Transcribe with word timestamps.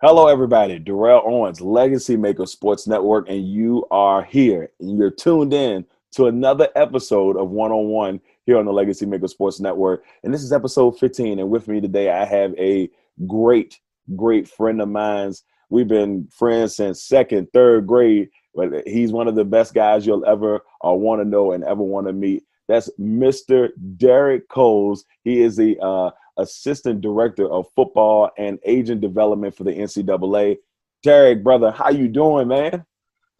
Hello, 0.00 0.28
everybody. 0.28 0.78
Darrell 0.78 1.24
Owens, 1.26 1.60
Legacy 1.60 2.16
Maker 2.16 2.46
Sports 2.46 2.86
Network, 2.86 3.28
and 3.28 3.44
you 3.44 3.84
are 3.90 4.22
here 4.22 4.70
and 4.78 4.96
you're 4.96 5.10
tuned 5.10 5.52
in 5.52 5.84
to 6.12 6.26
another 6.26 6.68
episode 6.76 7.36
of 7.36 7.50
One 7.50 7.72
on 7.72 7.88
One 7.88 8.20
here 8.46 8.58
on 8.58 8.64
the 8.64 8.72
Legacy 8.72 9.06
Maker 9.06 9.26
Sports 9.26 9.58
Network. 9.58 10.04
And 10.22 10.32
this 10.32 10.44
is 10.44 10.52
episode 10.52 10.96
15. 11.00 11.40
And 11.40 11.50
with 11.50 11.66
me 11.66 11.80
today, 11.80 12.12
I 12.12 12.24
have 12.26 12.54
a 12.56 12.88
great, 13.26 13.80
great 14.14 14.46
friend 14.46 14.80
of 14.80 14.88
mine's. 14.88 15.42
We've 15.68 15.88
been 15.88 16.28
friends 16.28 16.76
since 16.76 17.02
second, 17.02 17.48
third 17.52 17.88
grade, 17.88 18.28
but 18.54 18.86
he's 18.86 19.10
one 19.10 19.26
of 19.26 19.34
the 19.34 19.44
best 19.44 19.74
guys 19.74 20.06
you'll 20.06 20.24
ever 20.26 20.60
uh, 20.86 20.92
want 20.92 21.22
to 21.22 21.24
know 21.24 21.50
and 21.50 21.64
ever 21.64 21.82
want 21.82 22.06
to 22.06 22.12
meet. 22.12 22.44
That's 22.68 22.88
Mr. 23.00 23.70
Derek 23.96 24.48
Coles. 24.48 25.04
He 25.24 25.40
is 25.40 25.56
the 25.56 25.76
uh, 25.82 26.10
assistant 26.38 27.00
director 27.00 27.48
of 27.50 27.66
football 27.74 28.30
and 28.38 28.58
agent 28.64 29.00
development 29.00 29.54
for 29.54 29.64
the 29.64 29.72
NCAA. 29.72 30.58
Derek, 31.02 31.44
brother, 31.44 31.70
how 31.70 31.90
you 31.90 32.08
doing, 32.08 32.48
man? 32.48 32.84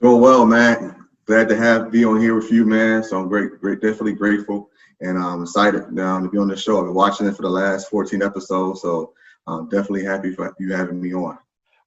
Doing 0.00 0.20
well, 0.20 0.46
man. 0.46 1.06
Glad 1.26 1.48
to 1.48 1.56
have 1.56 1.90
be 1.90 2.04
on 2.04 2.20
here 2.20 2.34
with 2.34 2.50
you, 2.50 2.64
man. 2.64 3.02
So 3.02 3.20
I'm 3.20 3.28
great, 3.28 3.60
great, 3.60 3.80
definitely 3.80 4.14
grateful, 4.14 4.70
and 5.00 5.18
I'm 5.18 5.42
excited 5.42 5.82
um, 5.98 6.24
to 6.24 6.30
be 6.30 6.38
on 6.38 6.48
the 6.48 6.56
show. 6.56 6.78
I've 6.78 6.86
been 6.86 6.94
watching 6.94 7.26
it 7.26 7.36
for 7.36 7.42
the 7.42 7.50
last 7.50 7.90
14 7.90 8.22
episodes, 8.22 8.82
so 8.82 9.12
I'm 9.46 9.68
definitely 9.68 10.04
happy 10.04 10.32
for 10.32 10.54
you 10.58 10.72
having 10.72 11.00
me 11.00 11.12
on. 11.14 11.38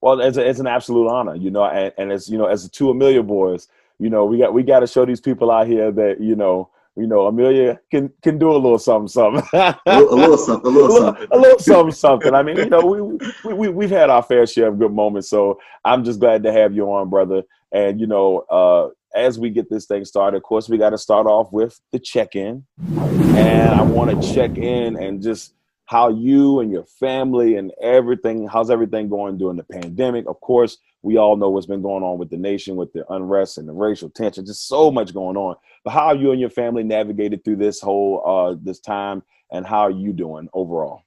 Well, 0.02 0.20
it's, 0.20 0.38
a, 0.38 0.48
it's 0.48 0.60
an 0.60 0.68
absolute 0.68 1.08
honor, 1.08 1.36
you 1.36 1.52
know, 1.52 1.64
and, 1.64 1.94
and 1.98 2.12
as 2.12 2.30
you 2.30 2.38
know, 2.38 2.46
as 2.46 2.64
the 2.64 2.70
two 2.70 2.90
Amelia 2.90 3.24
boys, 3.24 3.68
you 4.00 4.10
know, 4.10 4.26
we 4.26 4.40
got 4.40 4.54
we 4.54 4.64
got 4.64 4.80
to 4.80 4.88
show 4.88 5.06
these 5.06 5.22
people 5.22 5.52
out 5.52 5.68
here 5.68 5.92
that 5.92 6.20
you 6.20 6.36
know 6.36 6.70
you 6.96 7.08
know, 7.08 7.28
Amelia 7.28 7.80
can 7.90 8.12
can 8.22 8.38
do 8.38 8.52
a 8.52 8.54
little 8.54 8.78
something, 8.78 9.08
something. 9.08 9.44
a, 9.54 9.78
little, 9.88 10.14
a 10.14 10.16
little 10.16 10.38
something, 10.38 10.72
a 10.72 10.76
little 10.76 10.98
something, 10.98 11.28
a 11.32 11.38
little 11.38 11.60
something, 11.60 11.94
something. 11.94 12.34
I 12.34 12.44
mean, 12.44 12.58
you 12.58 12.70
know, 12.70 12.86
we, 12.86 13.02
we 13.46 13.54
we 13.54 13.70
we've 13.70 13.90
had 13.90 14.10
our 14.10 14.24
fair 14.24 14.46
share 14.46 14.68
of 14.68 14.80
good 14.80 14.94
moments, 14.94 15.30
so 15.30 15.60
I'm 15.86 16.04
just 16.04 16.20
glad 16.20 16.44
to 16.44 16.52
have 16.52 16.76
you 16.76 16.92
on, 16.92 17.10
brother. 17.10 17.44
And 17.72 18.00
you 18.00 18.08
know, 18.08 18.40
uh, 18.50 18.90
as 19.16 19.40
we 19.40 19.50
get 19.50 19.70
this 19.70 19.86
thing 19.86 20.04
started, 20.04 20.38
of 20.38 20.44
course, 20.44 20.68
we 20.68 20.78
got 20.78 20.90
to 20.90 20.98
start 20.98 21.28
off 21.28 21.52
with 21.54 21.80
the 21.92 22.00
check-in, 22.00 22.66
and 22.78 23.70
I 23.70 23.82
want 23.84 24.22
to 24.22 24.34
check 24.34 24.58
in 24.58 25.02
and 25.02 25.22
just 25.22 25.54
how 25.86 26.10
you 26.10 26.62
and 26.62 26.72
your 26.72 26.86
family 26.86 27.58
and 27.58 27.72
everything, 27.82 28.48
how's 28.48 28.70
everything 28.70 29.10
going 29.10 29.38
during 29.38 29.58
the 29.58 29.64
pandemic? 29.64 30.26
Of 30.26 30.40
course, 30.40 30.78
we 31.04 31.18
all 31.18 31.36
know 31.36 31.50
what's 31.50 31.66
been 31.66 31.82
going 31.82 32.04
on 32.04 32.18
with 32.18 32.30
the 32.30 32.38
nation, 32.38 32.76
with 32.76 32.94
the 32.94 33.06
unrest 33.12 33.58
and 33.58 33.68
the 33.68 33.74
racial 33.74 34.10
tension, 34.10 34.46
just 34.46 34.68
so 34.68 34.92
much 34.92 35.14
going 35.14 35.38
on. 35.38 35.56
But 35.84 35.92
how 35.92 36.14
you 36.14 36.32
and 36.32 36.40
your 36.40 36.50
family 36.50 36.84
navigated 36.84 37.44
through 37.44 37.58
this 37.58 37.82
whole 37.82 38.24
uh, 38.26 38.56
this 38.62 38.80
time, 38.80 39.24
and 39.52 39.66
how 39.66 39.82
are 39.82 39.92
you 39.92 40.14
doing 40.14 40.48
overall? 40.54 41.04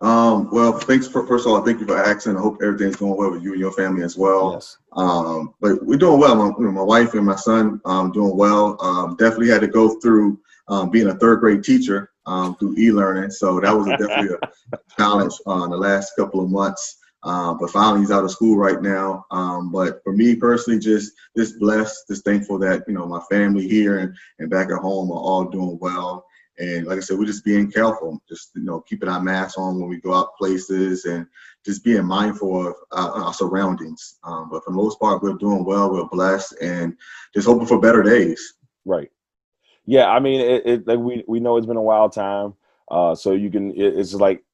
Um, 0.00 0.50
well, 0.50 0.72
thanks 0.78 1.08
for 1.08 1.26
first 1.26 1.46
of 1.46 1.52
all, 1.52 1.60
I 1.60 1.64
thank 1.64 1.80
you 1.80 1.86
for 1.86 1.98
asking. 1.98 2.36
I 2.36 2.40
hope 2.40 2.60
everything's 2.62 2.96
going 2.96 3.16
well 3.16 3.30
with 3.30 3.42
you 3.42 3.52
and 3.52 3.60
your 3.60 3.72
family 3.72 4.02
as 4.02 4.16
well. 4.16 4.52
Yes. 4.52 4.76
Um, 4.92 5.54
but 5.60 5.84
we're 5.84 5.98
doing 5.98 6.20
well. 6.20 6.36
My, 6.36 6.70
my 6.70 6.82
wife 6.82 7.14
and 7.14 7.26
my 7.26 7.36
son 7.36 7.80
um, 7.84 8.12
doing 8.12 8.36
well. 8.36 8.76
Um, 8.80 9.16
definitely 9.16 9.48
had 9.48 9.62
to 9.62 9.68
go 9.68 9.98
through 10.00 10.38
um, 10.68 10.90
being 10.90 11.08
a 11.08 11.14
third 11.14 11.40
grade 11.40 11.64
teacher 11.64 12.10
um, 12.26 12.56
through 12.56 12.76
e-learning, 12.78 13.30
so 13.30 13.60
that 13.60 13.76
was 13.76 13.86
definitely 13.86 14.36
a 14.72 14.78
challenge 14.96 15.34
uh, 15.46 15.64
in 15.64 15.70
the 15.70 15.76
last 15.76 16.12
couple 16.16 16.40
of 16.40 16.50
months. 16.50 16.98
Uh, 17.24 17.54
but 17.54 17.70
finally, 17.70 18.00
he's 18.00 18.10
out 18.10 18.24
of 18.24 18.30
school 18.30 18.56
right 18.56 18.82
now. 18.82 19.24
Um, 19.30 19.72
but 19.72 20.02
for 20.04 20.12
me 20.12 20.36
personally, 20.36 20.78
just 20.78 21.12
just 21.36 21.58
blessed, 21.58 22.06
just 22.08 22.24
thankful 22.24 22.58
that 22.58 22.84
you 22.86 22.94
know 22.94 23.06
my 23.06 23.20
family 23.30 23.66
here 23.66 23.98
and, 23.98 24.14
and 24.38 24.50
back 24.50 24.70
at 24.70 24.78
home 24.78 25.10
are 25.10 25.14
all 25.14 25.44
doing 25.44 25.78
well. 25.80 26.26
And 26.58 26.86
like 26.86 26.98
I 26.98 27.00
said, 27.00 27.18
we're 27.18 27.24
just 27.24 27.44
being 27.44 27.70
careful, 27.70 28.22
just 28.28 28.50
you 28.54 28.62
know, 28.62 28.80
keeping 28.80 29.08
our 29.08 29.20
masks 29.20 29.58
on 29.58 29.80
when 29.80 29.88
we 29.88 30.00
go 30.00 30.14
out 30.14 30.36
places, 30.36 31.06
and 31.06 31.26
just 31.64 31.82
being 31.82 32.04
mindful 32.04 32.68
of 32.68 32.74
uh, 32.92 33.24
our 33.24 33.34
surroundings. 33.34 34.16
Um, 34.22 34.50
but 34.50 34.62
for 34.62 34.70
the 34.70 34.76
most 34.76 35.00
part, 35.00 35.22
we're 35.22 35.34
doing 35.34 35.64
well. 35.64 35.90
We're 35.90 36.04
blessed, 36.04 36.56
and 36.60 36.96
just 37.34 37.48
hoping 37.48 37.66
for 37.66 37.80
better 37.80 38.02
days. 38.02 38.54
Right. 38.84 39.10
Yeah, 39.86 40.08
I 40.08 40.20
mean, 40.20 40.40
it, 40.40 40.66
it 40.66 40.86
like 40.86 40.98
we 40.98 41.24
we 41.26 41.40
know 41.40 41.56
it's 41.56 41.66
been 41.66 41.76
a 41.76 41.82
wild 41.82 42.12
time. 42.12 42.54
Uh, 42.90 43.14
so 43.14 43.32
you 43.32 43.50
can, 43.50 43.70
it, 43.72 43.98
it's 43.98 44.12
like 44.12 44.44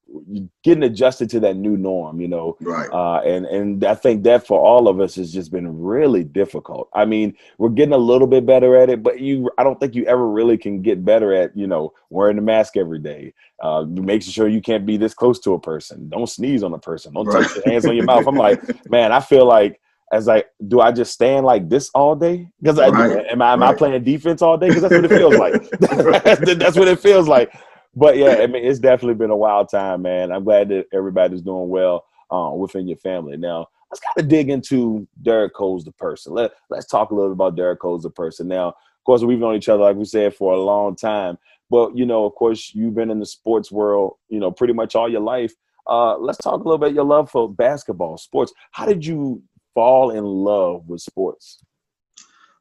getting 0.62 0.82
adjusted 0.82 1.30
to 1.30 1.40
that 1.40 1.56
new 1.56 1.76
norm, 1.76 2.20
you 2.20 2.28
know. 2.28 2.56
Right. 2.60 2.88
Uh, 2.90 3.20
and 3.20 3.46
and 3.46 3.84
I 3.84 3.94
think 3.94 4.22
that 4.24 4.46
for 4.46 4.58
all 4.58 4.88
of 4.88 5.00
us 5.00 5.14
has 5.16 5.32
just 5.32 5.52
been 5.52 5.80
really 5.80 6.24
difficult. 6.24 6.88
I 6.94 7.04
mean, 7.04 7.36
we're 7.58 7.70
getting 7.70 7.94
a 7.94 7.98
little 7.98 8.26
bit 8.26 8.46
better 8.46 8.76
at 8.76 8.90
it, 8.90 9.02
but 9.02 9.20
you, 9.20 9.50
I 9.58 9.64
don't 9.64 9.78
think 9.78 9.94
you 9.94 10.04
ever 10.06 10.28
really 10.28 10.58
can 10.58 10.82
get 10.82 11.04
better 11.04 11.32
at, 11.32 11.56
you 11.56 11.66
know, 11.66 11.92
wearing 12.10 12.36
the 12.36 12.42
mask 12.42 12.76
every 12.76 12.98
day, 12.98 13.34
uh, 13.62 13.84
making 13.88 14.32
sure 14.32 14.48
you 14.48 14.60
can't 14.60 14.86
be 14.86 14.96
this 14.96 15.14
close 15.14 15.38
to 15.40 15.54
a 15.54 15.60
person, 15.60 16.08
don't 16.08 16.28
sneeze 16.28 16.62
on 16.62 16.74
a 16.74 16.78
person, 16.78 17.14
don't 17.14 17.26
right. 17.26 17.46
touch 17.46 17.56
your 17.56 17.72
hands 17.72 17.86
on 17.86 17.96
your 17.96 18.04
mouth. 18.04 18.26
I'm 18.26 18.36
like, 18.36 18.60
man, 18.90 19.12
I 19.12 19.20
feel 19.20 19.46
like 19.46 19.80
as 20.12 20.28
I 20.28 20.44
do 20.66 20.80
I 20.80 20.90
just 20.90 21.12
stand 21.12 21.46
like 21.46 21.68
this 21.68 21.90
all 21.94 22.16
day? 22.16 22.48
Because 22.60 22.78
I 22.78 22.88
right. 22.88 23.26
am 23.30 23.42
I 23.42 23.52
am 23.52 23.60
right. 23.60 23.70
I 23.70 23.74
playing 23.74 24.02
defense 24.02 24.42
all 24.42 24.58
day? 24.58 24.68
Because 24.68 24.82
that's 24.82 24.94
what 24.94 25.04
it 25.04 25.08
feels 25.08 25.36
like. 25.36 25.70
that's 26.58 26.76
what 26.76 26.88
it 26.88 26.98
feels 26.98 27.28
like 27.28 27.52
but 27.94 28.16
yeah, 28.16 28.36
I 28.40 28.46
mean, 28.46 28.64
it's 28.64 28.78
definitely 28.78 29.14
been 29.14 29.30
a 29.30 29.36
wild 29.36 29.68
time, 29.70 30.02
man. 30.02 30.30
I'm 30.32 30.44
glad 30.44 30.68
that 30.68 30.86
everybody's 30.92 31.42
doing 31.42 31.68
well 31.68 32.04
uh, 32.30 32.52
within 32.54 32.86
your 32.86 32.98
family. 32.98 33.36
Now, 33.36 33.66
let's 33.90 34.00
kind 34.00 34.24
of 34.24 34.28
dig 34.28 34.48
into 34.48 35.06
Derek 35.22 35.54
Coles, 35.54 35.84
the 35.84 35.92
person. 35.92 36.32
Let, 36.32 36.52
let's 36.68 36.86
talk 36.86 37.10
a 37.10 37.14
little 37.14 37.30
bit 37.30 37.34
about 37.34 37.56
Derek 37.56 37.80
Coles, 37.80 38.04
the 38.04 38.10
person. 38.10 38.48
Now, 38.48 38.68
of 38.68 39.04
course, 39.04 39.22
we've 39.22 39.38
known 39.38 39.56
each 39.56 39.68
other, 39.68 39.82
like 39.82 39.96
we 39.96 40.04
said, 40.04 40.34
for 40.34 40.52
a 40.52 40.60
long 40.60 40.94
time. 40.94 41.38
But, 41.68 41.96
you 41.96 42.06
know, 42.06 42.24
of 42.24 42.34
course, 42.34 42.72
you've 42.74 42.94
been 42.94 43.10
in 43.10 43.20
the 43.20 43.26
sports 43.26 43.70
world, 43.70 44.14
you 44.28 44.40
know, 44.40 44.50
pretty 44.50 44.74
much 44.74 44.94
all 44.94 45.08
your 45.08 45.20
life. 45.20 45.54
Uh, 45.88 46.16
let's 46.18 46.38
talk 46.38 46.60
a 46.60 46.68
little 46.68 46.78
bit 46.78 46.94
your 46.94 47.04
love 47.04 47.30
for 47.30 47.52
basketball, 47.52 48.18
sports. 48.18 48.52
How 48.72 48.86
did 48.86 49.04
you 49.04 49.42
fall 49.74 50.10
in 50.10 50.24
love 50.24 50.88
with 50.88 51.00
sports? 51.00 51.62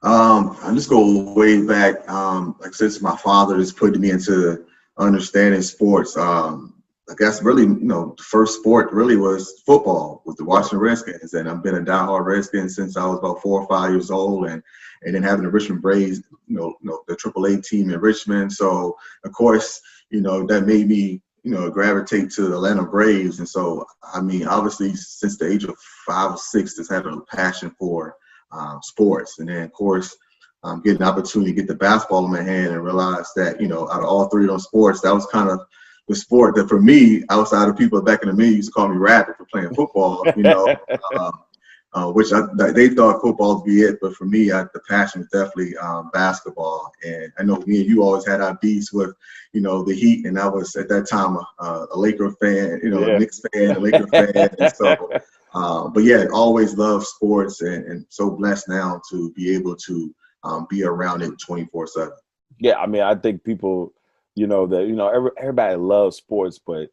Um, 0.01 0.57
I 0.63 0.73
just 0.73 0.89
go 0.89 1.33
way 1.33 1.61
back. 1.65 2.07
Um, 2.09 2.55
like 2.59 2.73
since 2.73 3.01
my 3.01 3.17
father 3.17 3.57
just 3.57 3.75
put 3.75 3.99
me 3.99 4.11
into 4.11 4.65
understanding 4.99 5.61
sports. 5.61 6.15
Um, 6.17 6.75
I 7.09 7.15
guess 7.17 7.41
really, 7.41 7.63
you 7.63 7.85
know, 7.85 8.13
the 8.17 8.23
first 8.23 8.59
sport 8.59 8.91
really 8.91 9.17
was 9.17 9.63
football 9.65 10.21
with 10.25 10.37
the 10.37 10.45
Washington 10.45 10.79
Redskins, 10.79 11.33
and 11.33 11.49
I've 11.49 11.63
been 11.63 11.75
a 11.75 11.81
diehard 11.81 12.25
Redskins 12.25 12.75
since 12.75 12.95
I 12.95 13.05
was 13.05 13.17
about 13.17 13.41
four 13.41 13.61
or 13.61 13.67
five 13.67 13.91
years 13.91 14.11
old, 14.11 14.45
and 14.45 14.61
and 15.01 15.15
then 15.15 15.23
having 15.23 15.45
the 15.45 15.49
Richmond 15.49 15.81
Braves, 15.81 16.21
you 16.47 16.55
know, 16.55 16.75
you 16.81 16.89
know 16.89 17.01
the 17.07 17.15
AAA 17.15 17.65
team 17.65 17.89
in 17.89 17.99
Richmond. 17.99 18.53
So 18.53 18.95
of 19.25 19.31
course, 19.31 19.81
you 20.11 20.21
know, 20.21 20.45
that 20.45 20.67
made 20.67 20.87
me, 20.87 21.21
you 21.41 21.51
know, 21.51 21.71
gravitate 21.71 22.29
to 22.31 22.43
the 22.43 22.55
Atlanta 22.55 22.83
Braves, 22.83 23.39
and 23.39 23.49
so 23.49 23.85
I 24.13 24.21
mean, 24.21 24.45
obviously, 24.45 24.93
since 24.93 25.37
the 25.37 25.51
age 25.51 25.63
of 25.63 25.75
five 26.05 26.31
or 26.33 26.37
six, 26.37 26.75
just 26.75 26.91
had 26.91 27.07
a 27.07 27.21
passion 27.21 27.71
for 27.79 28.17
um, 28.51 28.81
sports, 28.83 29.39
and 29.39 29.49
then 29.49 29.63
of 29.63 29.73
course 29.73 30.15
um, 30.63 30.81
get 30.81 30.97
an 30.97 31.03
opportunity 31.03 31.51
to 31.51 31.55
get 31.55 31.67
the 31.67 31.75
basketball 31.75 32.25
in 32.25 32.31
my 32.31 32.41
hand 32.41 32.73
and 32.73 32.83
realize 32.83 33.31
that, 33.35 33.61
you 33.61 33.67
know, 33.67 33.89
out 33.89 34.01
of 34.01 34.05
all 34.05 34.27
three 34.27 34.43
of 34.43 34.49
those 34.49 34.65
sports, 34.65 35.01
that 35.01 35.13
was 35.13 35.25
kind 35.27 35.49
of 35.49 35.61
the 36.07 36.15
sport 36.15 36.55
that 36.55 36.67
for 36.67 36.81
me, 36.81 37.23
outside 37.29 37.69
of 37.69 37.77
people 37.77 38.01
back 38.01 38.23
in 38.23 38.29
the 38.29 38.33
me 38.33 38.49
used 38.49 38.69
to 38.69 38.73
call 38.73 38.89
me 38.89 38.97
rabbit 38.97 39.37
for 39.37 39.45
playing 39.45 39.73
football, 39.75 40.23
you 40.35 40.43
know, 40.43 40.75
uh, 41.15 41.31
uh, 41.93 42.11
which 42.11 42.33
I, 42.33 42.41
they 42.71 42.89
thought 42.89 43.21
football 43.21 43.57
would 43.57 43.65
be 43.65 43.81
it. 43.81 43.99
But 44.01 44.15
for 44.15 44.25
me, 44.25 44.51
I, 44.51 44.63
the 44.73 44.81
passion 44.89 45.21
was 45.21 45.29
definitely 45.29 45.77
um, 45.77 46.09
basketball. 46.11 46.91
And 47.05 47.31
I 47.37 47.43
know 47.43 47.63
me 47.65 47.81
and 47.81 47.89
you 47.89 48.03
always 48.03 48.27
had 48.27 48.41
our 48.41 48.57
beats 48.61 48.91
with, 48.91 49.13
you 49.53 49.61
know, 49.61 49.83
the 49.83 49.93
Heat. 49.93 50.25
And 50.25 50.39
I 50.39 50.47
was 50.47 50.75
at 50.75 50.89
that 50.89 51.07
time 51.07 51.37
a, 51.59 51.85
a 51.91 51.97
Laker 51.97 52.31
fan, 52.41 52.81
you 52.83 52.89
know, 52.89 53.05
yeah. 53.05 53.15
a 53.15 53.19
Knicks 53.19 53.41
fan, 53.53 53.75
a 53.75 53.79
Laker 53.79 54.07
fan. 54.07 54.33
And 54.59 54.73
so, 54.75 55.09
uh, 55.53 55.87
but 55.89 56.03
yeah, 56.03 56.25
always 56.33 56.75
loved 56.75 57.05
sports 57.05 57.61
and, 57.61 57.85
and 57.85 58.05
so 58.09 58.31
blessed 58.31 58.67
now 58.69 59.01
to 59.09 59.31
be 59.31 59.55
able 59.55 59.75
to 59.75 60.13
um, 60.43 60.67
be 60.69 60.83
around 60.83 61.21
it 61.21 61.33
24 61.45 61.87
seven. 61.87 62.13
Yeah, 62.59 62.77
I 62.77 62.87
mean, 62.87 63.01
I 63.01 63.15
think 63.15 63.43
people, 63.43 63.93
you 64.35 64.47
know, 64.47 64.67
that 64.67 64.87
you 64.87 64.95
know, 64.95 65.09
every, 65.09 65.31
everybody 65.37 65.75
loves 65.75 66.17
sports, 66.17 66.59
but 66.59 66.89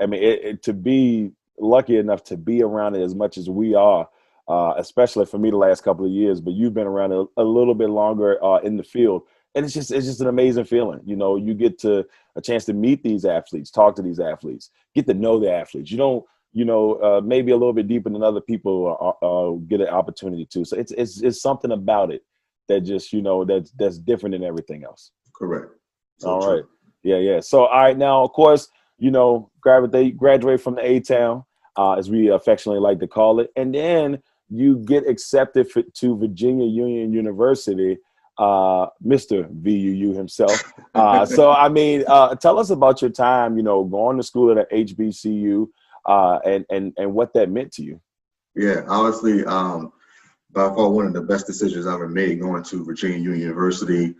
I 0.00 0.06
mean, 0.06 0.22
it, 0.22 0.44
it, 0.44 0.62
to 0.64 0.72
be 0.72 1.32
lucky 1.58 1.96
enough 1.96 2.24
to 2.24 2.36
be 2.36 2.62
around 2.62 2.96
it 2.96 3.02
as 3.02 3.14
much 3.14 3.36
as 3.36 3.50
we 3.50 3.74
are, 3.74 4.08
uh, 4.48 4.74
especially 4.78 5.26
for 5.26 5.38
me 5.38 5.50
the 5.50 5.56
last 5.56 5.82
couple 5.82 6.04
of 6.04 6.10
years, 6.10 6.40
but 6.40 6.54
you've 6.54 6.74
been 6.74 6.86
around 6.86 7.12
a, 7.12 7.24
a 7.36 7.44
little 7.44 7.74
bit 7.74 7.90
longer 7.90 8.42
uh, 8.42 8.58
in 8.58 8.76
the 8.76 8.82
field, 8.82 9.22
and 9.54 9.64
it's 9.64 9.74
just 9.74 9.90
it's 9.90 10.06
just 10.06 10.20
an 10.20 10.28
amazing 10.28 10.64
feeling. 10.64 11.00
You 11.04 11.16
know, 11.16 11.36
you 11.36 11.54
get 11.54 11.78
to 11.80 12.06
a 12.36 12.40
chance 12.40 12.64
to 12.66 12.72
meet 12.72 13.02
these 13.02 13.24
athletes, 13.24 13.70
talk 13.70 13.96
to 13.96 14.02
these 14.02 14.20
athletes, 14.20 14.70
get 14.94 15.06
to 15.06 15.14
know 15.14 15.38
the 15.38 15.52
athletes. 15.52 15.90
You 15.90 15.98
don't 15.98 16.24
you 16.52 16.64
know, 16.64 16.94
uh, 16.94 17.20
maybe 17.20 17.52
a 17.52 17.56
little 17.56 17.72
bit 17.72 17.86
deeper 17.86 18.10
than 18.10 18.22
other 18.22 18.40
people 18.40 19.16
uh, 19.22 19.24
uh, 19.24 19.52
get 19.68 19.80
an 19.80 19.88
opportunity 19.88 20.44
to. 20.46 20.64
So 20.64 20.76
it's 20.76 20.92
it's 20.92 21.20
it's 21.20 21.40
something 21.40 21.70
about 21.70 22.10
it 22.10 22.24
that 22.70 22.80
just 22.82 23.12
you 23.12 23.20
know 23.20 23.44
that's 23.44 23.72
that's 23.72 23.98
different 23.98 24.32
than 24.32 24.44
everything 24.44 24.84
else. 24.84 25.10
Correct. 25.34 25.72
So 26.18 26.28
all 26.28 26.42
true. 26.42 26.54
right. 26.54 26.64
Yeah, 27.02 27.18
yeah. 27.18 27.40
So 27.40 27.66
all 27.66 27.80
right, 27.80 27.98
now 27.98 28.22
of 28.22 28.32
course, 28.32 28.68
you 28.98 29.10
know, 29.10 29.50
graduate 29.60 30.16
graduate 30.16 30.60
from 30.60 30.76
the 30.76 30.86
A 30.86 31.00
town, 31.00 31.44
uh, 31.76 31.94
as 31.94 32.08
we 32.10 32.28
affectionately 32.28 32.80
like 32.80 33.00
to 33.00 33.08
call 33.08 33.40
it, 33.40 33.50
and 33.56 33.74
then 33.74 34.22
you 34.48 34.76
get 34.76 35.08
accepted 35.08 35.70
for, 35.70 35.82
to 35.82 36.16
Virginia 36.16 36.66
Union 36.66 37.12
University. 37.12 37.98
Uh, 38.38 38.86
Mr. 39.04 39.46
VUU 39.60 40.14
himself. 40.14 40.72
Uh, 40.94 41.24
so, 41.24 41.52
I 41.52 41.68
mean, 41.68 42.02
uh, 42.08 42.34
tell 42.34 42.58
us 42.58 42.70
about 42.70 43.00
your 43.00 43.12
time, 43.12 43.56
you 43.56 43.62
know, 43.62 43.84
going 43.84 44.16
to 44.16 44.24
school 44.24 44.50
at 44.50 44.58
a 44.58 44.74
HBCU, 44.74 45.68
uh, 46.04 46.38
and 46.44 46.64
and 46.68 46.92
and 46.96 47.14
what 47.14 47.32
that 47.34 47.48
meant 47.48 47.70
to 47.74 47.84
you. 47.84 48.00
Yeah, 48.56 48.82
honestly, 48.88 49.44
um, 49.44 49.92
by 50.52 50.68
far 50.68 50.90
one 50.90 51.06
of 51.06 51.12
the 51.12 51.22
best 51.22 51.46
decisions 51.46 51.86
I've 51.86 51.94
ever 51.94 52.08
made 52.08 52.40
going 52.40 52.62
to 52.64 52.84
Virginia 52.84 53.18
Union 53.18 53.40
University. 53.40 54.14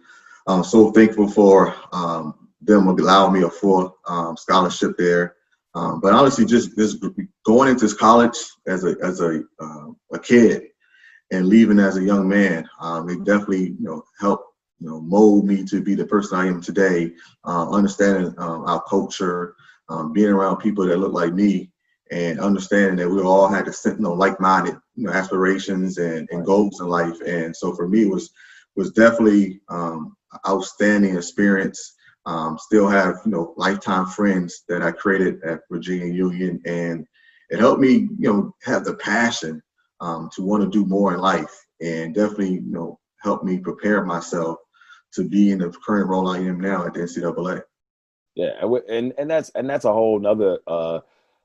I'm 0.47 0.65
so 0.65 0.91
thankful 0.93 1.29
for 1.29 1.75
um, 1.93 2.49
them 2.61 2.89
allowing 2.89 3.33
me 3.33 3.43
a 3.43 3.51
full 3.51 3.97
um, 4.07 4.37
scholarship 4.37 4.97
there. 4.97 5.37
Um, 5.75 6.01
but 6.01 6.13
honestly, 6.13 6.45
just 6.45 6.77
just 6.77 7.05
going 7.45 7.69
into 7.69 7.85
this 7.85 7.95
college 7.95 8.37
as 8.67 8.85
a 8.85 8.97
as 9.03 9.21
a 9.21 9.43
uh, 9.61 9.87
a 10.13 10.19
kid 10.19 10.65
and 11.31 11.47
leaving 11.47 11.79
as 11.79 11.97
a 11.97 12.03
young 12.03 12.29
man, 12.29 12.69
um, 12.81 13.09
it 13.09 13.25
definitely 13.25 13.71
you 13.71 13.77
know 13.81 14.03
helped 14.19 14.53
you 14.81 14.89
know 14.89 15.01
mold 15.01 15.47
me 15.47 15.65
to 15.65 15.81
be 15.81 15.95
the 15.95 16.07
person 16.07 16.39
I 16.39 16.47
am 16.47 16.61
today. 16.61 17.13
Uh, 17.45 17.71
understanding 17.71 18.35
um, 18.39 18.65
our 18.65 18.83
culture, 18.83 19.55
being 20.13 20.29
around 20.29 20.57
people 20.59 20.87
that 20.87 20.99
look 20.99 21.13
like 21.13 21.35
me, 21.35 21.71
and 22.11 22.41
understanding 22.41 22.97
that 22.97 23.09
we 23.09 23.23
all 23.23 23.49
had 23.49 23.67
the 23.67 23.95
you 23.97 24.03
know 24.03 24.13
like-minded 24.13 24.77
you 24.97 25.07
know 25.07 25.13
aspirations 25.13 25.99
and, 25.99 26.29
and 26.31 26.45
goals 26.45 26.81
in 26.81 26.89
life. 26.89 27.17
And 27.27 27.55
so 27.57 27.75
for 27.75 27.89
me, 27.89 28.03
it 28.03 28.11
was 28.11 28.31
was 28.77 28.93
definitely 28.93 29.61
um, 29.69 30.17
outstanding 30.49 31.17
experience. 31.17 31.97
Um, 32.27 32.59
still 32.59 32.89
have 32.89 33.17
you 33.25 33.33
know 33.33 33.55
lifetime 33.57 34.07
friends 34.07 34.65
that 34.69 34.83
I 34.83 34.91
created 34.91 35.43
at 35.43 35.61
Virginia 35.71 36.13
Union, 36.13 36.61
and 36.67 37.07
it 37.49 37.59
helped 37.59 37.81
me 37.81 38.09
you 38.19 38.33
know 38.33 38.55
have 38.65 38.85
the 38.85 38.95
passion 38.95 39.63
um, 40.01 40.29
to 40.35 40.43
want 40.43 40.63
to 40.63 40.71
do 40.71 40.85
more 40.87 41.15
in 41.15 41.21
life, 41.21 41.65
and 41.81 42.15
definitely 42.15 42.55
you 42.55 42.73
know 42.73 42.99
helped 43.23 43.45
me 43.45 43.59
prepare 43.59 44.05
myself 44.05 44.59
to 45.13 45.29
be 45.29 45.51
in 45.51 45.59
the 45.59 45.73
current 45.85 46.09
role 46.09 46.29
I 46.29 46.39
am 46.39 46.61
now 46.61 46.87
at 46.87 46.95
the 46.95 47.01
NCAA. 47.01 47.63
Yeah, 48.37 48.65
and 48.89 49.13
and 49.19 49.31
that's 49.31 49.51
and 49.51 49.69
that's 49.69 49.85
a 49.85 49.93
whole 49.93 50.19
nother 50.19 50.59
uh, 50.67 51.01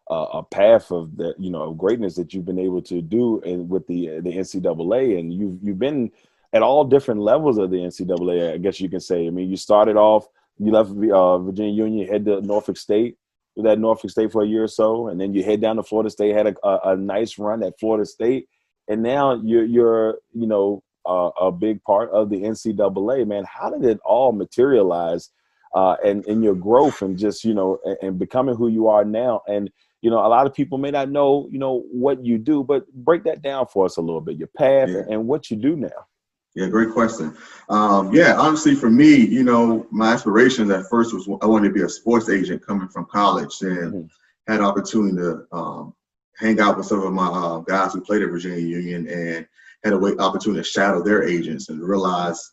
uh, 0.09 0.27
a 0.33 0.43
path 0.43 0.91
of 0.91 1.17
the 1.17 1.33
you 1.37 1.49
know 1.49 1.73
greatness 1.73 2.15
that 2.15 2.33
you've 2.33 2.45
been 2.45 2.59
able 2.59 2.81
to 2.81 3.01
do 3.01 3.41
and 3.41 3.69
with 3.69 3.87
the 3.87 4.19
the 4.21 4.31
NCAA, 4.31 5.19
and 5.19 5.33
you've 5.33 5.57
you've 5.61 5.79
been 5.79 6.11
at 6.53 6.61
all 6.61 6.83
different 6.83 7.21
levels 7.21 7.57
of 7.57 7.71
the 7.71 7.77
NCAA. 7.77 8.53
I 8.53 8.57
guess 8.57 8.79
you 8.79 8.89
can 8.89 8.99
say. 8.99 9.27
I 9.27 9.29
mean, 9.29 9.49
you 9.49 9.57
started 9.57 9.97
off, 9.97 10.27
you 10.57 10.71
left 10.71 10.91
uh, 10.91 11.39
Virginia 11.39 11.73
Union, 11.73 12.07
head 12.07 12.25
to 12.25 12.41
Norfolk 12.41 12.77
State, 12.77 13.17
with 13.55 13.65
that 13.65 13.79
Norfolk 13.79 14.11
State 14.11 14.31
for 14.31 14.43
a 14.43 14.47
year 14.47 14.63
or 14.63 14.67
so, 14.67 15.07
and 15.07 15.19
then 15.19 15.33
you 15.33 15.43
head 15.43 15.61
down 15.61 15.77
to 15.77 15.83
Florida 15.83 16.09
State, 16.09 16.35
had 16.35 16.47
a, 16.47 16.67
a, 16.67 16.91
a 16.91 16.97
nice 16.97 17.39
run 17.39 17.63
at 17.63 17.79
Florida 17.79 18.05
State, 18.05 18.47
and 18.87 19.01
now 19.01 19.33
you're 19.43 19.65
you're 19.65 20.19
you 20.33 20.47
know 20.47 20.83
uh, 21.05 21.29
a 21.39 21.51
big 21.51 21.83
part 21.83 22.09
of 22.11 22.29
the 22.29 22.41
NCAA. 22.41 23.27
Man, 23.27 23.43
how 23.45 23.69
did 23.69 23.83
it 23.83 23.99
all 24.05 24.31
materialize? 24.31 25.29
Uh, 25.73 25.97
and 26.05 26.23
in 26.25 26.41
your 26.41 26.55
growth 26.55 27.01
and 27.01 27.17
just 27.17 27.43
you 27.43 27.53
know 27.53 27.77
and, 27.83 27.97
and 28.01 28.19
becoming 28.19 28.55
who 28.55 28.69
you 28.69 28.87
are 28.87 29.03
now 29.03 29.41
and 29.45 29.69
you 30.05 30.11
know, 30.11 30.23
a 30.23 30.29
lot 30.29 30.45
of 30.45 30.53
people 30.53 30.77
may 30.77 30.91
not 30.91 31.09
know, 31.09 31.49
you 31.51 31.57
know, 31.57 31.83
what 31.91 32.23
you 32.23 32.37
do, 32.37 32.63
but 32.63 32.85
break 32.93 33.23
that 33.23 33.41
down 33.41 33.65
for 33.65 33.85
us 33.85 33.97
a 33.97 34.01
little 34.01 34.21
bit, 34.21 34.37
your 34.37 34.49
path 34.55 34.87
yeah. 34.87 35.01
and 35.09 35.25
what 35.25 35.49
you 35.49 35.57
do 35.57 35.75
now. 35.75 36.05
Yeah, 36.53 36.67
great 36.67 36.91
question. 36.91 37.35
Um, 37.69 38.13
yeah, 38.13 38.35
honestly, 38.35 38.75
for 38.75 38.91
me, 38.91 39.15
you 39.15 39.41
know, 39.41 39.87
my 39.89 40.13
aspirations 40.13 40.69
at 40.69 40.85
first 40.91 41.11
was 41.11 41.27
I 41.41 41.47
wanted 41.47 41.69
to 41.69 41.73
be 41.73 41.81
a 41.81 41.89
sports 41.89 42.29
agent 42.29 42.63
coming 42.63 42.87
from 42.87 43.05
college 43.05 43.59
and 43.61 43.93
mm-hmm. 43.93 44.51
had 44.53 44.61
opportunity 44.61 45.15
to 45.15 45.47
um, 45.51 45.95
hang 46.37 46.59
out 46.59 46.77
with 46.77 46.85
some 46.85 47.01
of 47.01 47.11
my 47.11 47.25
uh, 47.25 47.57
guys 47.61 47.93
who 47.93 48.01
played 48.01 48.21
at 48.21 48.29
Virginia 48.29 48.59
Union 48.59 49.07
and 49.07 49.47
had 49.83 49.93
a 49.93 49.97
way 49.97 50.11
opportunity 50.19 50.61
to 50.61 50.69
shadow 50.69 51.01
their 51.01 51.23
agents 51.23 51.69
and 51.69 51.81
realize 51.81 52.51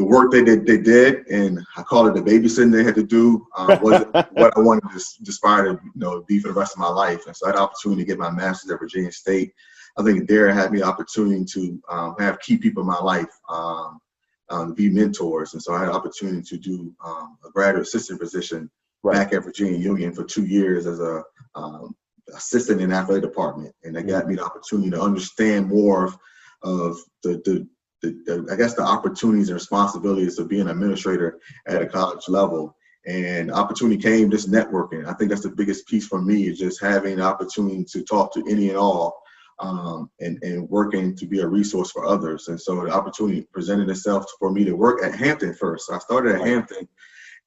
the 0.00 0.06
work 0.06 0.32
they 0.32 0.42
did, 0.42 0.64
they 0.64 0.78
did, 0.78 1.28
and 1.28 1.60
I 1.76 1.82
call 1.82 2.06
it 2.06 2.14
the 2.14 2.22
babysitting 2.22 2.72
they 2.72 2.82
had 2.82 2.94
to 2.94 3.02
do, 3.02 3.46
um, 3.54 3.78
wasn't 3.82 4.14
what 4.32 4.56
I 4.56 4.60
wanted 4.60 4.88
to 4.90 4.96
aspire 5.28 5.64
to, 5.64 5.72
you 5.72 5.92
know, 5.94 6.22
be 6.22 6.40
for 6.40 6.48
the 6.48 6.54
rest 6.54 6.72
of 6.72 6.78
my 6.78 6.88
life. 6.88 7.26
And 7.26 7.36
so 7.36 7.46
I 7.46 7.50
had 7.50 7.58
opportunity 7.58 8.00
to 8.00 8.06
get 8.06 8.18
my 8.18 8.30
master's 8.30 8.70
at 8.70 8.80
Virginia 8.80 9.12
State. 9.12 9.52
I 9.98 10.02
think 10.02 10.26
there 10.26 10.50
had 10.50 10.72
me 10.72 10.78
the 10.78 10.86
opportunity 10.86 11.44
to 11.44 11.82
um, 11.90 12.14
have 12.18 12.40
key 12.40 12.56
people 12.56 12.80
in 12.80 12.86
my 12.86 12.98
life 12.98 13.28
um, 13.50 14.00
um, 14.48 14.72
be 14.72 14.88
mentors. 14.88 15.52
And 15.52 15.62
so 15.62 15.74
I 15.74 15.80
had 15.80 15.90
opportunity 15.90 16.40
to 16.44 16.56
do 16.56 16.94
um, 17.04 17.36
a 17.46 17.50
graduate 17.50 17.86
assistant 17.86 18.20
position 18.20 18.70
right. 19.02 19.12
back 19.12 19.34
at 19.34 19.44
Virginia 19.44 19.78
Union 19.78 20.14
for 20.14 20.24
two 20.24 20.46
years 20.46 20.86
as 20.86 21.00
a 21.00 21.22
um, 21.54 21.94
assistant 22.34 22.80
in 22.80 22.90
athletic 22.90 23.22
department. 23.22 23.74
And 23.84 23.94
that 23.96 24.06
got 24.06 24.26
me 24.26 24.36
the 24.36 24.46
opportunity 24.46 24.88
to 24.92 25.02
understand 25.02 25.68
more 25.68 26.06
of, 26.06 26.16
of 26.62 26.96
the, 27.22 27.42
the 27.44 27.68
the, 28.02 28.48
I 28.50 28.56
guess 28.56 28.74
the 28.74 28.82
opportunities 28.82 29.48
and 29.48 29.54
responsibilities 29.54 30.38
of 30.38 30.48
being 30.48 30.62
an 30.62 30.68
administrator 30.68 31.38
at 31.66 31.82
a 31.82 31.86
college 31.86 32.28
level. 32.28 32.76
And 33.06 33.50
opportunity 33.50 34.00
came 34.00 34.30
just 34.30 34.50
networking. 34.50 35.06
I 35.06 35.14
think 35.14 35.30
that's 35.30 35.42
the 35.42 35.50
biggest 35.50 35.86
piece 35.86 36.06
for 36.06 36.20
me 36.20 36.48
is 36.48 36.58
just 36.58 36.82
having 36.82 37.16
the 37.16 37.22
opportunity 37.22 37.84
to 37.84 38.02
talk 38.02 38.32
to 38.34 38.44
any 38.48 38.68
and 38.68 38.78
all 38.78 39.22
um, 39.58 40.10
and, 40.20 40.42
and 40.42 40.68
working 40.68 41.16
to 41.16 41.26
be 41.26 41.40
a 41.40 41.46
resource 41.46 41.90
for 41.90 42.04
others. 42.04 42.48
And 42.48 42.60
so 42.60 42.84
the 42.84 42.90
opportunity 42.90 43.46
presented 43.52 43.88
itself 43.88 44.26
for 44.38 44.50
me 44.50 44.64
to 44.64 44.72
work 44.72 45.02
at 45.02 45.14
Hampton 45.14 45.54
first. 45.54 45.86
So 45.86 45.94
I 45.94 45.98
started 45.98 46.36
at 46.36 46.46
Hampton 46.46 46.88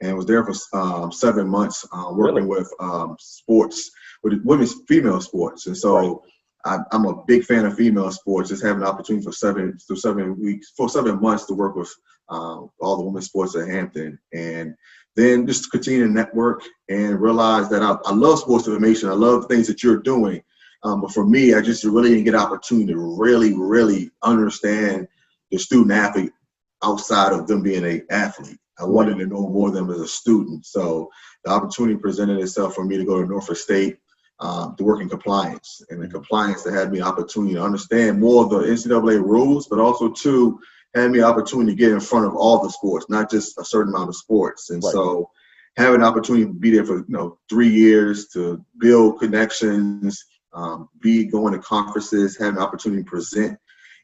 and 0.02 0.16
was 0.16 0.26
there 0.26 0.44
for 0.44 0.54
um, 0.78 1.12
seven 1.12 1.48
months 1.48 1.88
uh, 1.94 2.12
working 2.12 2.48
really? 2.48 2.48
with 2.48 2.74
um, 2.80 3.16
sports, 3.20 3.92
with 4.24 4.42
women's 4.44 4.76
female 4.88 5.22
sports. 5.22 5.68
And 5.68 5.78
so. 5.78 6.24
I, 6.66 6.80
am 6.92 7.06
a 7.06 7.24
big 7.26 7.44
fan 7.44 7.66
of 7.66 7.76
female 7.76 8.12
sports. 8.12 8.50
Just 8.50 8.64
having 8.64 8.82
an 8.82 8.88
opportunity 8.88 9.24
for 9.24 9.32
seven 9.32 9.78
for 9.86 9.96
seven 9.96 10.40
weeks 10.40 10.72
for 10.76 10.90
seven 10.90 11.22
months 11.22 11.46
to 11.46 11.54
work 11.54 11.76
with 11.76 11.94
um, 12.30 12.70
all 12.80 12.98
the 12.98 13.04
women's 13.04 13.26
sports 13.26 13.56
at 13.56 13.68
Hampton, 13.68 14.18
and 14.34 14.76
then 15.16 15.46
just 15.46 15.72
continue 15.72 16.06
to 16.06 16.12
network 16.12 16.64
and 16.90 17.20
realize 17.20 17.70
that 17.70 17.84
I, 17.84 17.98
I 18.06 18.14
love 18.14 18.40
sports 18.40 18.68
information. 18.68 19.10
I 19.10 19.14
love 19.14 19.46
things 19.46 19.68
that 19.68 19.84
you're 19.84 20.00
doing, 20.00 20.42
um, 20.84 21.02
but 21.02 21.12
for 21.12 21.26
me, 21.26 21.54
I 21.54 21.62
just 21.62 21.84
really 21.84 22.10
didn't 22.10 22.26
get 22.26 22.36
an 22.36 22.42
opportunity 22.42 22.94
to 22.94 23.18
really, 23.20 23.54
really 23.58 24.12
understand 24.24 25.08
the 25.52 25.58
student 25.58 25.92
athlete 25.92 26.32
outside 26.84 27.34
of 27.34 27.48
them 27.48 27.62
being 27.62 27.86
an 27.86 28.06
athlete. 28.10 28.58
I 28.80 28.86
wanted 28.86 29.20
to 29.20 29.28
know 29.28 29.48
more 29.50 29.70
of 29.70 29.76
them 29.76 29.92
as 29.92 30.00
a 30.00 30.08
student. 30.08 30.66
So 30.66 31.10
the 31.44 31.52
opportunity 31.52 31.96
presented 31.96 32.40
itself 32.40 32.74
for 32.74 32.84
me 32.84 32.98
to 32.98 33.06
go 33.06 33.22
to 33.22 33.28
Norfolk 33.28 33.58
State 33.58 33.98
um, 34.40 34.76
to 34.78 34.84
work 34.84 35.02
in 35.02 35.10
compliance. 35.10 35.82
And 35.90 36.02
the 36.02 36.08
compliance 36.08 36.64
that 36.64 36.74
had 36.74 36.92
me 36.92 37.02
opportunity 37.02 37.56
to 37.56 37.64
understand 37.64 38.20
more 38.20 38.44
of 38.44 38.50
the 38.50 38.60
NCAA 38.60 39.22
rules, 39.22 39.68
but 39.68 39.80
also 39.80 40.10
to 40.10 40.60
had 40.96 41.12
me 41.12 41.22
opportunity 41.22 41.72
to 41.72 41.78
get 41.78 41.92
in 41.92 42.00
front 42.00 42.26
of 42.26 42.36
all 42.36 42.62
the 42.62 42.70
sports, 42.70 43.08
not 43.10 43.30
just 43.30 43.58
a 43.58 43.66
certain 43.66 43.94
amount 43.94 44.10
of 44.10 44.16
sports. 44.16 44.70
And 44.70 44.84
right. 44.84 44.92
so 44.92 45.30
having 45.76 46.02
an 46.02 46.06
opportunity 46.06 46.46
to 46.46 46.54
be 46.54 46.72
there 46.72 46.86
for 46.86 46.98
you 46.98 47.06
know 47.08 47.40
three 47.50 47.70
years 47.70 48.28
to 48.30 48.64
build 48.80 49.20
connections, 49.20 50.24
um, 50.54 50.90
be 51.00 51.26
going 51.26 51.54
to 51.54 51.60
conferences, 51.60 52.38
having 52.38 52.58
an 52.58 52.64
opportunity 52.64 53.04
to 53.04 53.10
present, 53.10 53.58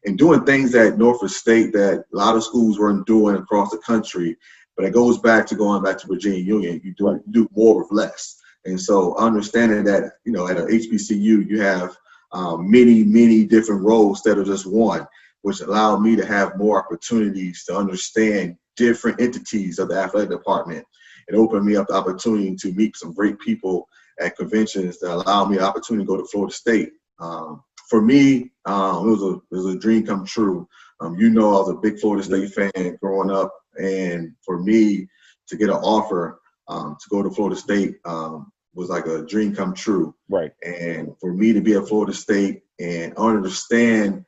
and 0.05 0.17
doing 0.17 0.45
things 0.45 0.73
at 0.75 0.97
Norfolk 0.97 1.29
State 1.29 1.73
that 1.73 2.05
a 2.11 2.17
lot 2.17 2.35
of 2.35 2.43
schools 2.43 2.79
weren't 2.79 3.05
doing 3.05 3.35
across 3.35 3.71
the 3.71 3.77
country. 3.79 4.35
But 4.75 4.85
it 4.85 4.93
goes 4.93 5.19
back 5.19 5.45
to 5.47 5.55
going 5.55 5.83
back 5.83 5.97
to 5.99 6.07
Virginia 6.07 6.39
Union. 6.39 6.79
You 6.83 6.93
do, 6.97 7.21
do 7.31 7.49
more 7.53 7.77
with 7.79 7.91
less. 7.91 8.38
And 8.65 8.79
so 8.79 9.15
understanding 9.17 9.83
that, 9.85 10.13
you 10.25 10.31
know, 10.31 10.47
at 10.47 10.57
a 10.57 10.63
HBCU, 10.63 11.49
you 11.49 11.61
have 11.61 11.95
um, 12.31 12.69
many, 12.69 13.03
many 13.03 13.45
different 13.45 13.83
roles 13.83 14.19
instead 14.19 14.37
of 14.37 14.45
just 14.45 14.65
one, 14.65 15.07
which 15.41 15.61
allowed 15.61 15.99
me 15.99 16.15
to 16.15 16.25
have 16.25 16.57
more 16.57 16.83
opportunities 16.83 17.63
to 17.65 17.75
understand 17.75 18.57
different 18.75 19.19
entities 19.21 19.79
of 19.79 19.89
the 19.89 19.95
athletic 19.95 20.29
department. 20.29 20.85
It 21.27 21.35
opened 21.35 21.65
me 21.65 21.75
up 21.75 21.87
the 21.87 21.95
opportunity 21.95 22.55
to 22.55 22.73
meet 22.73 22.97
some 22.97 23.13
great 23.13 23.39
people 23.39 23.87
at 24.19 24.37
conventions 24.37 24.99
that 24.99 25.13
allowed 25.13 25.49
me 25.49 25.57
the 25.57 25.63
opportunity 25.63 26.05
to 26.05 26.07
go 26.07 26.17
to 26.17 26.25
Florida 26.25 26.53
State. 26.53 26.91
Um, 27.19 27.63
for 27.89 28.01
me, 28.01 28.51
um, 28.65 29.07
it 29.07 29.11
was 29.11 29.23
a 29.23 29.33
it 29.33 29.55
was 29.55 29.65
a 29.65 29.79
dream 29.79 30.05
come 30.05 30.25
true 30.25 30.67
Um, 30.99 31.17
you 31.17 31.29
know, 31.29 31.49
I 31.49 31.59
was 31.59 31.69
a 31.69 31.75
big 31.75 31.99
Florida 31.99 32.23
State 32.23 32.73
fan 32.73 32.97
growing 33.01 33.31
up, 33.31 33.51
and 33.81 34.33
for 34.45 34.61
me 34.61 35.07
to 35.47 35.57
get 35.57 35.69
an 35.69 35.75
offer 35.75 36.39
um, 36.69 36.95
to 37.01 37.09
go 37.09 37.21
to 37.21 37.29
Florida 37.29 37.55
State 37.55 37.95
um, 38.05 38.51
was 38.73 38.89
like 38.89 39.07
a 39.07 39.25
dream 39.25 39.55
come 39.55 39.73
true. 39.73 40.15
Right. 40.29 40.51
And 40.63 41.15
for 41.19 41.33
me 41.33 41.51
to 41.53 41.61
be 41.61 41.73
at 41.73 41.87
Florida 41.87 42.13
State 42.13 42.61
and 42.79 43.15
understand 43.17 44.25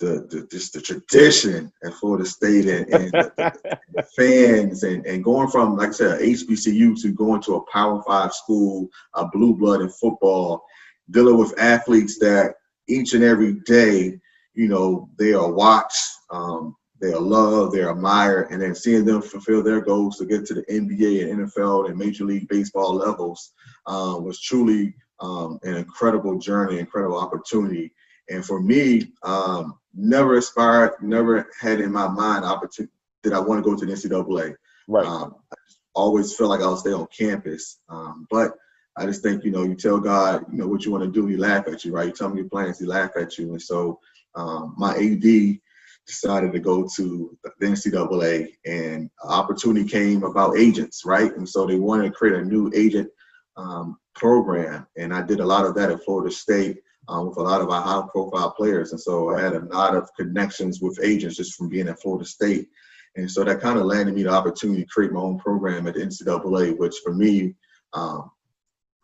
the 0.00 0.26
the 0.30 0.46
just 0.50 0.72
the 0.72 0.80
tradition 0.80 1.72
at 1.84 1.94
Florida 1.94 2.24
State 2.24 2.66
and, 2.66 2.92
and 2.92 3.12
the, 3.12 3.52
the, 3.94 4.02
fans 4.16 4.82
and, 4.82 5.06
and 5.06 5.22
going 5.22 5.48
from 5.48 5.76
like 5.76 5.90
I 5.90 5.92
said 5.92 6.20
HBCU 6.20 7.00
to 7.02 7.12
going 7.12 7.42
to 7.42 7.56
a 7.56 7.70
Power 7.70 8.02
Five 8.06 8.32
school, 8.32 8.88
a 9.14 9.26
blue 9.28 9.54
blood 9.54 9.82
in 9.82 9.88
football, 9.88 10.64
dealing 11.10 11.38
with 11.38 11.58
athletes 11.58 12.18
that 12.18 12.54
each 12.88 13.14
and 13.14 13.24
every 13.24 13.54
day, 13.66 14.18
you 14.54 14.68
know, 14.68 15.08
they 15.18 15.32
are 15.32 15.50
watched, 15.50 16.04
um, 16.30 16.76
they 17.00 17.12
are 17.12 17.20
loved, 17.20 17.74
they're 17.74 17.90
admired, 17.90 18.48
and 18.50 18.62
then 18.62 18.74
seeing 18.74 19.04
them 19.04 19.20
fulfill 19.20 19.62
their 19.62 19.80
goals 19.80 20.18
to 20.18 20.26
get 20.26 20.46
to 20.46 20.54
the 20.54 20.62
NBA 20.62 21.30
and 21.30 21.48
NFL 21.48 21.88
and 21.88 21.98
Major 21.98 22.24
League 22.24 22.48
Baseball 22.48 22.94
levels 22.94 23.52
uh, 23.86 24.16
was 24.20 24.40
truly 24.40 24.94
um, 25.20 25.58
an 25.62 25.76
incredible 25.76 26.38
journey, 26.38 26.78
incredible 26.78 27.18
opportunity. 27.18 27.92
And 28.30 28.44
for 28.44 28.60
me, 28.60 29.12
um, 29.22 29.78
never 29.94 30.36
aspired, 30.38 30.92
never 31.02 31.48
had 31.60 31.80
in 31.80 31.92
my 31.92 32.08
mind 32.08 32.44
opportunity 32.44 32.92
that 33.22 33.32
I 33.32 33.40
want 33.40 33.62
to 33.62 33.70
go 33.70 33.76
to 33.76 33.86
the 33.86 33.92
NCAA. 33.92 34.54
Right. 34.88 35.06
Um, 35.06 35.36
I 35.52 35.56
always 35.94 36.34
felt 36.34 36.50
like 36.50 36.60
I'll 36.60 36.76
stay 36.76 36.92
on 36.92 37.06
campus. 37.16 37.78
Um, 37.88 38.26
but 38.30 38.52
I 38.96 39.06
just 39.06 39.22
think, 39.22 39.44
you 39.44 39.50
know, 39.50 39.64
you 39.64 39.74
tell 39.74 39.98
God, 39.98 40.44
you 40.50 40.58
know, 40.58 40.68
what 40.68 40.84
you 40.84 40.92
want 40.92 41.04
to 41.04 41.10
do, 41.10 41.26
he 41.26 41.36
laugh 41.36 41.66
at 41.66 41.84
you, 41.84 41.92
right? 41.92 42.06
You 42.06 42.12
tell 42.12 42.30
him 42.30 42.36
your 42.36 42.48
plans, 42.48 42.78
he 42.78 42.86
laugh 42.86 43.10
at 43.16 43.36
you. 43.38 43.50
And 43.50 43.62
so 43.62 43.98
um, 44.34 44.74
my 44.76 44.94
AD 44.94 45.58
decided 46.06 46.52
to 46.52 46.58
go 46.58 46.88
to 46.96 47.36
the 47.58 47.66
NCAA 47.66 48.48
and 48.66 49.10
opportunity 49.22 49.88
came 49.88 50.22
about 50.22 50.58
agents, 50.58 51.04
right? 51.04 51.34
And 51.36 51.48
so 51.48 51.66
they 51.66 51.78
wanted 51.78 52.04
to 52.04 52.10
create 52.10 52.36
a 52.36 52.44
new 52.44 52.70
agent 52.74 53.08
um, 53.56 53.96
program. 54.14 54.86
And 54.96 55.14
I 55.14 55.22
did 55.22 55.40
a 55.40 55.46
lot 55.46 55.64
of 55.64 55.74
that 55.76 55.90
at 55.90 56.04
Florida 56.04 56.34
State 56.34 56.78
um, 57.08 57.28
with 57.28 57.38
a 57.38 57.42
lot 57.42 57.60
of 57.60 57.70
our 57.70 57.82
high 57.82 58.06
profile 58.10 58.50
players. 58.50 58.92
And 58.92 59.00
so 59.00 59.34
I 59.34 59.40
had 59.40 59.54
a 59.54 59.64
lot 59.66 59.94
of 59.94 60.08
connections 60.18 60.80
with 60.80 61.00
agents 61.02 61.36
just 61.36 61.54
from 61.54 61.68
being 61.68 61.88
at 61.88 62.00
Florida 62.00 62.24
State. 62.24 62.68
And 63.16 63.30
so 63.30 63.44
that 63.44 63.60
kind 63.60 63.78
of 63.78 63.86
landed 63.86 64.14
me 64.14 64.24
the 64.24 64.30
opportunity 64.30 64.82
to 64.82 64.88
create 64.88 65.12
my 65.12 65.20
own 65.20 65.38
program 65.38 65.86
at 65.86 65.94
the 65.94 66.00
NCAA, 66.00 66.76
which 66.78 66.96
for 67.04 67.14
me, 67.14 67.54
um, 67.92 68.30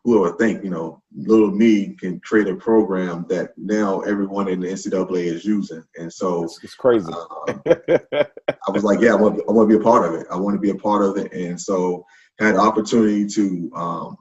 who 0.04 0.21
would 0.21 0.38
think, 0.38 0.64
you 0.64 0.71
know, 0.71 1.02
little 1.14 1.50
me 1.50 1.95
can 1.99 2.21
create 2.21 2.49
a 2.49 2.54
program 2.57 3.26
that 3.28 3.50
now 3.57 4.00
everyone 4.00 4.49
in 4.49 4.61
the 4.61 4.69
NCAA 4.69 5.25
is 5.25 5.45
using. 5.45 5.85
And 5.97 6.12
so 6.12 6.45
it's, 6.45 6.59
it's 6.62 6.75
crazy. 6.75 7.12
Um, 7.12 7.62
I 7.66 8.71
was 8.71 8.85
like, 8.85 9.00
yeah, 9.00 9.12
I 9.12 9.16
want, 9.16 9.42
I 9.49 9.52
want 9.52 9.69
to 9.69 9.76
be 9.76 9.80
a 9.80 9.85
part 9.85 10.09
of 10.09 10.19
it. 10.19 10.26
I 10.30 10.37
want 10.37 10.54
to 10.54 10.61
be 10.61 10.71
a 10.71 10.75
part 10.75 11.04
of 11.04 11.16
it. 11.19 11.33
And 11.33 11.61
so 11.61 12.04
had 12.38 12.54
the 12.54 12.61
opportunity 12.61 13.26
to 13.26 13.71
um, 13.75 14.16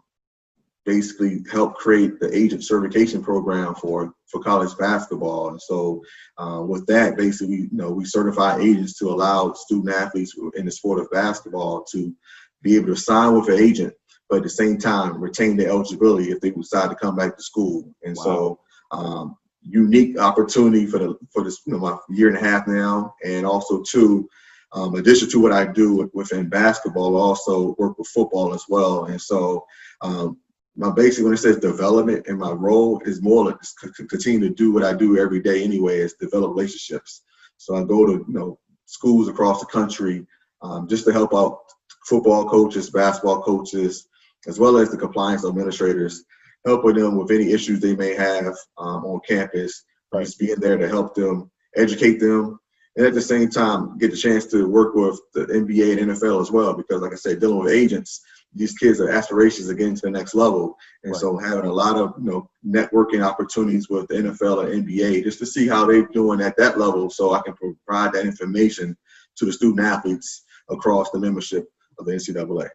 basically 0.86 1.43
help 1.51 1.75
create 1.75 2.19
the 2.19 2.36
agent 2.36 2.63
certification 2.63 3.24
program 3.24 3.75
for 3.75 4.13
for 4.27 4.41
college 4.41 4.77
basketball. 4.77 5.50
And 5.50 5.62
so, 5.62 6.03
uh, 6.38 6.63
with 6.67 6.86
that, 6.88 7.17
basically, 7.17 7.55
you 7.55 7.69
know, 7.71 7.91
we 7.91 8.05
certify 8.05 8.59
agents 8.59 8.98
to 9.00 9.09
allow 9.09 9.53
student 9.53 9.93
athletes 9.93 10.36
in 10.55 10.65
the 10.65 10.71
sport 10.71 11.00
of 11.00 11.09
basketball 11.12 11.83
to 11.91 12.13
be 12.62 12.75
able 12.75 12.88
to 12.88 12.95
sign 12.95 13.33
with 13.33 13.50
an 13.50 13.59
agent, 13.59 13.93
but 14.29 14.38
at 14.38 14.43
the 14.43 14.50
same 14.50 14.77
time 14.77 15.21
retain 15.21 15.57
their 15.57 15.69
eligibility 15.69 16.31
if 16.31 16.39
they 16.39 16.51
decide 16.51 16.89
to 16.89 16.95
come 16.95 17.15
back 17.15 17.36
to 17.36 17.43
school. 17.43 17.91
And 18.03 18.15
wow. 18.17 18.24
so, 18.24 18.59
um, 18.91 19.38
unique 19.62 20.17
opportunity 20.19 20.86
for 20.86 21.00
the 21.00 21.17
for 21.33 21.43
this 21.43 21.62
you 21.65 21.74
know 21.74 21.79
my 21.79 21.98
year 22.09 22.29
and 22.29 22.38
a 22.38 22.41
half 22.41 22.67
now, 22.67 23.13
and 23.24 23.45
also 23.45 23.81
too. 23.83 24.29
Um, 24.71 24.93
addition 24.93 25.27
to 25.31 25.39
what 25.39 25.51
I 25.51 25.65
do 25.65 26.12
within 26.13 26.48
basketball, 26.48 27.17
I 27.17 27.21
also 27.21 27.75
work 27.79 27.98
with 27.98 28.07
football 28.09 28.53
as 28.53 28.65
well. 28.69 29.05
And 29.05 29.19
so 29.19 29.65
um, 30.01 30.38
my 30.75 30.91
basic 30.91 31.24
when 31.24 31.33
it 31.33 31.38
says 31.38 31.57
development 31.57 32.27
and 32.27 32.38
my 32.38 32.51
role 32.51 33.01
is 33.03 33.21
more 33.21 33.45
like 33.45 33.57
to 33.95 34.05
continue 34.05 34.39
to 34.48 34.53
do 34.53 34.71
what 34.71 34.83
I 34.83 34.93
do 34.93 35.17
every 35.17 35.41
day 35.41 35.63
anyway 35.63 35.98
is 35.98 36.13
develop 36.13 36.51
relationships. 36.51 37.24
So 37.57 37.75
I 37.75 37.83
go 37.83 38.05
to 38.05 38.24
you 38.27 38.33
know 38.33 38.59
schools 38.86 39.27
across 39.27 39.59
the 39.59 39.65
country 39.65 40.25
um, 40.62 40.88
just 40.88 41.05
to 41.05 41.12
help 41.12 41.33
out 41.33 41.59
football 42.05 42.48
coaches, 42.48 42.89
basketball 42.89 43.41
coaches, 43.41 44.07
as 44.48 44.60
well 44.60 44.77
as 44.77 44.89
the 44.89 44.98
compliance 44.98 45.46
administrators, 45.46 46.24
helping 46.65 46.96
them 46.96 47.17
with 47.17 47.31
any 47.31 47.51
issues 47.51 47.79
they 47.79 47.96
may 47.96 48.13
have 48.15 48.53
um, 48.77 49.05
on 49.05 49.19
campus. 49.27 49.84
Right. 50.12 50.25
Just 50.25 50.39
being 50.39 50.60
there 50.60 50.77
to 50.77 50.88
help 50.88 51.13
them, 51.13 51.51
educate 51.75 52.19
them, 52.19 52.60
and 52.96 53.05
at 53.05 53.13
the 53.13 53.22
same 53.22 53.50
time 53.50 53.98
get 53.98 54.12
the 54.12 54.17
chance 54.17 54.46
to 54.48 54.67
work 54.67 54.96
with 54.96 55.19
the 55.34 55.46
NBA 55.46 56.00
and 56.01 56.12
NFL 56.12 56.41
as 56.41 56.51
well. 56.51 56.74
Because 56.74 57.01
like 57.01 57.13
I 57.13 57.15
said, 57.15 57.39
dealing 57.39 57.60
with 57.60 57.72
agents, 57.72 58.22
these 58.53 58.74
kids 58.74 59.00
are 59.00 59.12
aspirations 59.12 59.69
of 59.69 59.77
getting 59.77 59.96
to 59.96 60.01
the 60.01 60.12
next 60.12 60.34
level. 60.34 60.75
And 61.03 61.13
right. 61.13 61.19
so 61.19 61.38
having 61.38 61.65
a 61.65 61.74
lot 61.74 61.96
of 61.96 62.13
you 62.17 62.29
know 62.29 62.50
networking 62.65 63.24
opportunities 63.24 63.89
with 63.89 64.08
the 64.08 64.15
NFL 64.15 64.72
and 64.72 64.88
NBA 64.88 65.24
just 65.24 65.39
to 65.39 65.46
see 65.46 65.67
how 65.67 65.86
they're 65.86 66.08
doing 66.08 66.41
at 66.41 66.58
that 66.58 66.79
level 66.79 67.10
so 67.10 67.34
I 67.34 67.41
can 67.41 67.53
provide 67.53 68.13
that 68.13 68.25
information 68.25 68.98
to 69.38 69.46
the 69.46 69.53
student 69.53 69.86
athletes 69.86 70.43
across 70.69 71.12
the 71.12 71.19
membership 71.19 71.67
of 72.00 72.05
the 72.05 72.13
NCAA. 72.13 72.69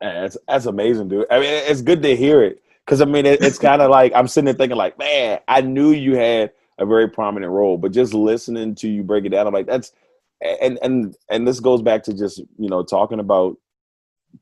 That's 0.00 0.36
that's 0.46 0.66
amazing, 0.66 1.08
dude. 1.08 1.26
I 1.30 1.40
mean, 1.40 1.48
it's 1.48 1.82
good 1.82 2.02
to 2.02 2.16
hear 2.16 2.42
it. 2.42 2.62
Because 2.84 3.00
I 3.00 3.04
mean, 3.04 3.26
it, 3.26 3.42
it's 3.42 3.58
kind 3.58 3.82
of 3.82 3.90
like 3.90 4.12
I'm 4.14 4.28
sitting 4.28 4.46
there 4.46 4.54
thinking, 4.54 4.78
like, 4.78 4.98
man, 4.98 5.40
I 5.48 5.60
knew 5.60 5.90
you 5.90 6.16
had 6.16 6.52
a 6.78 6.86
very 6.86 7.08
prominent 7.08 7.52
role, 7.52 7.76
but 7.76 7.92
just 7.92 8.14
listening 8.14 8.74
to 8.76 8.88
you 8.88 9.02
break 9.02 9.24
it 9.24 9.30
down, 9.30 9.46
I'm 9.46 9.52
like, 9.52 9.66
that's 9.66 9.92
and 10.40 10.78
and 10.82 11.16
and 11.28 11.46
this 11.46 11.60
goes 11.60 11.82
back 11.82 12.04
to 12.04 12.14
just 12.14 12.38
you 12.58 12.68
know 12.68 12.82
talking 12.82 13.18
about 13.18 13.56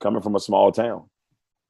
coming 0.01 0.23
from 0.23 0.37
a 0.37 0.41
small 0.41 0.71
town 0.71 1.05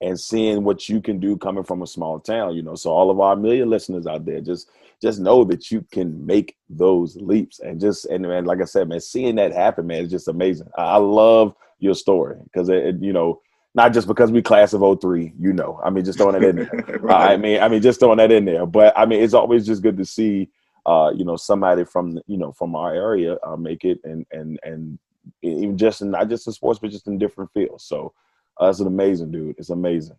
and 0.00 0.18
seeing 0.18 0.64
what 0.64 0.88
you 0.88 1.00
can 1.00 1.18
do 1.20 1.36
coming 1.36 1.64
from 1.64 1.82
a 1.82 1.86
small 1.86 2.18
town 2.18 2.54
you 2.54 2.62
know? 2.62 2.74
So 2.74 2.90
all 2.90 3.10
of 3.10 3.20
our 3.20 3.36
million 3.36 3.70
listeners 3.70 4.06
out 4.06 4.24
there 4.24 4.40
just 4.40 4.70
just 5.00 5.20
know 5.20 5.44
that 5.44 5.70
you 5.70 5.86
can 5.92 6.24
make 6.26 6.56
those 6.68 7.16
leaps 7.16 7.60
and 7.60 7.80
just 7.80 8.06
and, 8.06 8.26
and 8.26 8.46
like 8.46 8.60
i 8.60 8.64
said 8.64 8.88
man 8.88 9.00
seeing 9.00 9.36
that 9.36 9.52
happen 9.52 9.86
man 9.86 10.04
is 10.04 10.10
just 10.10 10.28
amazing. 10.28 10.68
I 10.76 10.96
love 10.96 11.54
your 11.78 11.94
story 11.94 12.36
because 12.44 12.68
it, 12.68 12.84
it, 12.84 12.96
you 13.00 13.12
know 13.12 13.40
not 13.76 13.92
just 13.92 14.08
because 14.08 14.32
we 14.32 14.42
class 14.42 14.72
of 14.72 15.00
03 15.00 15.32
you 15.38 15.52
know 15.52 15.80
i 15.84 15.90
mean 15.90 16.04
just 16.04 16.18
throwing 16.18 16.34
it 16.34 16.48
in 16.48 16.56
there 16.56 16.98
right. 17.00 17.30
i 17.32 17.36
mean 17.36 17.62
i 17.62 17.68
mean 17.68 17.80
just 17.80 18.00
throwing 18.00 18.18
that 18.18 18.32
in 18.32 18.44
there 18.44 18.66
but 18.66 18.92
i 18.98 19.06
mean 19.06 19.22
it's 19.22 19.34
always 19.34 19.64
just 19.64 19.82
good 19.82 19.96
to 19.96 20.04
see 20.04 20.48
uh 20.86 21.12
you 21.14 21.24
know 21.24 21.36
somebody 21.36 21.84
from 21.84 22.18
you 22.26 22.36
know 22.36 22.52
from 22.52 22.74
our 22.74 22.92
area 22.94 23.36
uh, 23.44 23.56
make 23.56 23.84
it 23.84 24.00
and 24.02 24.26
and 24.32 24.58
and 24.64 24.98
even 25.42 25.76
just 25.76 26.02
in, 26.02 26.10
not 26.10 26.28
just 26.28 26.46
in 26.46 26.52
sports, 26.52 26.78
but 26.78 26.90
just 26.90 27.06
in 27.06 27.18
different 27.18 27.52
fields. 27.52 27.84
So 27.84 28.12
uh, 28.60 28.68
it's 28.68 28.80
an 28.80 28.86
amazing 28.86 29.30
dude. 29.30 29.56
It's 29.58 29.70
amazing. 29.70 30.16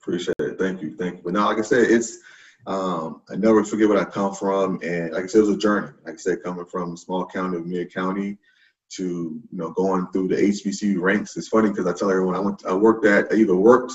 Appreciate 0.00 0.34
it. 0.38 0.58
Thank 0.58 0.82
you. 0.82 0.96
Thank 0.96 1.16
you. 1.16 1.20
But 1.24 1.34
now, 1.34 1.46
like 1.46 1.58
I 1.58 1.62
said, 1.62 1.90
it's 1.90 2.18
um, 2.66 3.22
I 3.30 3.36
never 3.36 3.64
forget 3.64 3.88
where 3.88 3.98
I 3.98 4.04
come 4.04 4.34
from, 4.34 4.80
and 4.82 5.12
like 5.12 5.24
I 5.24 5.26
said, 5.26 5.38
it 5.38 5.46
was 5.46 5.56
a 5.56 5.58
journey. 5.58 5.88
Like 6.04 6.14
I 6.14 6.18
said, 6.18 6.42
coming 6.42 6.64
from 6.64 6.92
a 6.92 6.96
small 6.96 7.26
county 7.26 7.56
of 7.56 7.66
Mid 7.66 7.92
County 7.92 8.38
to 8.96 9.02
you 9.50 9.58
know 9.58 9.70
going 9.70 10.06
through 10.12 10.28
the 10.28 10.36
HBCU 10.36 11.00
ranks. 11.00 11.36
It's 11.36 11.48
funny 11.48 11.70
because 11.70 11.86
I 11.86 11.92
tell 11.92 12.10
everyone 12.10 12.34
I 12.34 12.40
went, 12.40 12.64
I 12.66 12.74
worked 12.74 13.06
at, 13.06 13.32
I 13.32 13.36
either 13.36 13.56
worked 13.56 13.92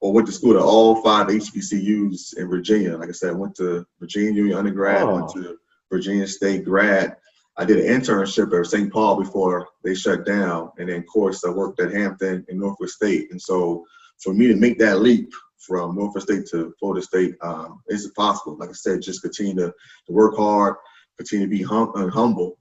or 0.00 0.12
went 0.12 0.26
to 0.26 0.32
school 0.32 0.56
at 0.56 0.62
all 0.62 1.02
five 1.02 1.28
HBCUs 1.28 2.36
in 2.36 2.48
Virginia. 2.48 2.96
Like 2.96 3.08
I 3.08 3.12
said, 3.12 3.30
I 3.30 3.34
went 3.34 3.54
to 3.56 3.86
Virginia 3.98 4.32
Union 4.32 4.58
undergrad, 4.58 5.02
oh. 5.02 5.14
went 5.14 5.30
to 5.30 5.56
Virginia 5.90 6.26
State 6.26 6.64
grad, 6.64 7.16
I 7.58 7.64
did 7.64 7.78
an 7.78 8.00
internship 8.00 8.58
at 8.58 8.66
St. 8.66 8.92
Paul 8.92 9.16
before 9.16 9.68
they 9.82 9.94
shut 9.94 10.26
down, 10.26 10.70
and 10.78 10.88
then 10.88 10.98
of 10.98 11.06
course 11.06 11.44
I 11.44 11.50
worked 11.50 11.80
at 11.80 11.92
Hampton 11.92 12.44
and 12.48 12.60
Norfolk 12.60 12.88
State. 12.88 13.30
And 13.30 13.40
so 13.40 13.86
for 14.18 14.34
me 14.34 14.46
to 14.48 14.56
make 14.56 14.78
that 14.78 15.00
leap 15.00 15.32
from 15.56 15.96
Norfolk 15.96 16.22
State 16.22 16.46
to 16.48 16.74
Florida 16.78 17.02
State 17.02 17.34
um, 17.40 17.80
is 17.88 18.10
possible. 18.14 18.56
Like 18.58 18.68
I 18.68 18.74
said, 18.74 19.00
just 19.00 19.22
continue 19.22 19.54
to, 19.54 19.68
to 20.06 20.12
work 20.12 20.36
hard, 20.36 20.76
continue 21.16 21.46
to 21.46 21.50
be 21.50 21.62
hum- 21.62 21.92
uh, 21.96 22.08
humble, 22.08 22.55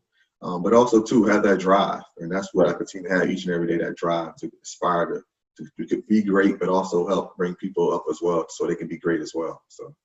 um, 0.45 0.61
but 0.61 0.73
also 0.73 1.01
to 1.01 1.25
have 1.25 1.41
that 1.43 1.59
drive. 1.59 2.03
And 2.19 2.31
that's 2.31 2.53
what 2.53 2.69
I 2.69 2.73
continue 2.73 3.09
to 3.09 3.15
have 3.15 3.29
each 3.29 3.45
and 3.45 3.53
every 3.53 3.67
day, 3.67 3.77
that 3.77 3.95
drive 3.95 4.35
to 4.37 4.51
aspire 4.63 5.23
to, 5.57 5.65
to, 5.77 5.85
to 5.87 6.03
be 6.03 6.21
great, 6.21 6.59
but 6.59 6.69
also 6.69 7.07
help 7.07 7.35
bring 7.35 7.55
people 7.55 7.91
up 7.91 8.03
as 8.11 8.19
well 8.21 8.45
so 8.49 8.67
they 8.67 8.75
can 8.75 8.87
be 8.87 8.99
great 8.99 9.21
as 9.21 9.33
well. 9.33 9.63
So 9.69 9.95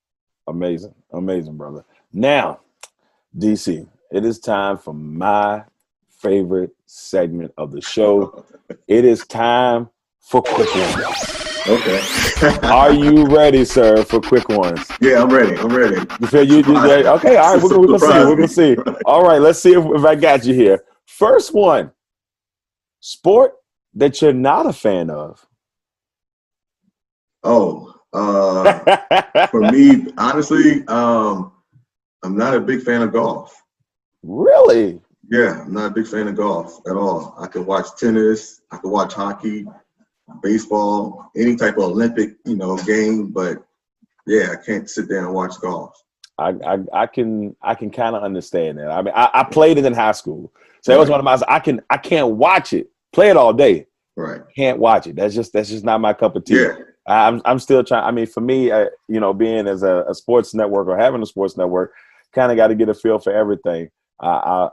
amazing, 0.48 0.94
amazing, 1.12 1.58
brother. 1.58 1.84
Now, 2.12 2.60
DC, 3.36 3.86
it 4.10 4.24
is 4.24 4.38
time 4.38 4.78
for 4.78 4.94
my 4.94 5.64
favorite 6.08 6.70
segment 6.86 7.52
of 7.58 7.70
the 7.70 7.82
show. 7.82 8.46
it 8.88 9.04
is 9.04 9.26
time 9.26 9.90
for 10.20 10.40
quick 10.40 10.74
ones. 10.74 11.39
Okay. 11.70 12.02
Are 12.64 12.92
you 12.92 13.26
ready, 13.26 13.64
sir, 13.64 14.02
for 14.02 14.20
quick 14.20 14.48
ones? 14.48 14.90
Yeah, 15.00 15.22
I'm 15.22 15.30
ready. 15.30 15.56
I'm 15.56 15.68
ready. 15.68 16.04
You 16.20 16.26
feel 16.26 16.42
you, 16.42 16.56
you 16.64 16.82
ready? 16.82 17.06
Okay, 17.06 17.36
all 17.36 17.54
right. 17.54 17.62
We're, 17.62 17.78
we're 17.78 17.86
gonna 17.86 17.98
see. 18.00 18.24
We're 18.24 18.34
gonna 18.34 18.48
see. 18.48 18.76
All 19.04 19.22
right, 19.22 19.40
let's 19.40 19.60
see 19.60 19.74
if, 19.74 19.84
if 19.84 20.04
I 20.04 20.16
got 20.16 20.44
you 20.44 20.52
here. 20.52 20.82
First 21.06 21.54
one: 21.54 21.92
sport 22.98 23.52
that 23.94 24.20
you're 24.20 24.32
not 24.32 24.66
a 24.66 24.72
fan 24.72 25.10
of. 25.10 25.46
Oh, 27.44 27.94
uh, 28.12 29.46
for 29.46 29.60
me, 29.70 30.06
honestly, 30.18 30.84
um, 30.88 31.52
I'm 32.24 32.36
not 32.36 32.54
a 32.54 32.60
big 32.60 32.82
fan 32.82 33.02
of 33.02 33.12
golf. 33.12 33.62
Really? 34.24 35.00
Yeah, 35.30 35.62
I'm 35.62 35.72
not 35.72 35.92
a 35.92 35.94
big 35.94 36.08
fan 36.08 36.26
of 36.26 36.34
golf 36.34 36.80
at 36.88 36.96
all. 36.96 37.36
I 37.38 37.46
could 37.46 37.64
watch 37.64 37.86
tennis, 37.96 38.62
I 38.72 38.78
could 38.78 38.90
watch 38.90 39.14
hockey, 39.14 39.66
baseball, 40.42 41.30
any 41.36 41.56
type 41.56 41.76
of 41.76 41.84
Olympic, 41.84 42.30
you 42.44 42.56
know, 42.56 42.76
game, 42.78 43.28
but 43.28 43.64
yeah, 44.26 44.52
I 44.52 44.64
can't 44.64 44.88
sit 44.88 45.08
there 45.08 45.24
and 45.24 45.34
watch 45.34 45.60
golf. 45.60 45.94
I 46.38 46.50
I, 46.64 46.78
I 46.92 47.06
can 47.06 47.56
I 47.62 47.74
can 47.74 47.90
kind 47.90 48.16
of 48.16 48.22
understand 48.22 48.78
that. 48.78 48.90
I 48.90 49.02
mean, 49.02 49.14
I, 49.14 49.30
I, 49.32 49.44
played 49.44 49.78
it 49.78 49.84
in 49.84 49.92
high 49.92 50.12
school, 50.12 50.52
so 50.82 50.92
that 50.92 50.98
was 50.98 51.10
one 51.10 51.20
of 51.20 51.24
my. 51.24 51.40
I 51.48 51.58
can 51.58 51.80
I 51.90 51.96
can't 51.96 52.32
watch 52.32 52.72
it, 52.72 52.90
play 53.12 53.30
it 53.30 53.36
all 53.36 53.52
day. 53.52 53.86
Right. 54.16 54.42
Can't 54.56 54.78
watch 54.78 55.06
it. 55.06 55.16
That's 55.16 55.34
just 55.34 55.52
that's 55.52 55.68
just 55.68 55.84
not 55.84 56.00
my 56.00 56.12
cup 56.12 56.36
of 56.36 56.44
tea. 56.44 56.62
Yeah. 56.62 56.76
I'm 57.06 57.42
I'm 57.44 57.58
still 57.58 57.82
trying. 57.82 58.04
I 58.04 58.10
mean, 58.10 58.26
for 58.26 58.40
me, 58.40 58.70
uh, 58.70 58.86
you 59.08 59.20
know, 59.20 59.32
being 59.32 59.66
as 59.66 59.82
a, 59.82 60.04
a, 60.08 60.14
sports 60.14 60.54
network 60.54 60.86
or 60.86 60.96
having 60.96 61.22
a 61.22 61.26
sports 61.26 61.56
network, 61.56 61.92
kind 62.32 62.52
of 62.52 62.56
got 62.56 62.68
to 62.68 62.74
get 62.74 62.88
a 62.88 62.94
feel 62.94 63.18
for 63.18 63.32
everything. 63.32 63.90
I 64.20 64.28
I, 64.28 64.68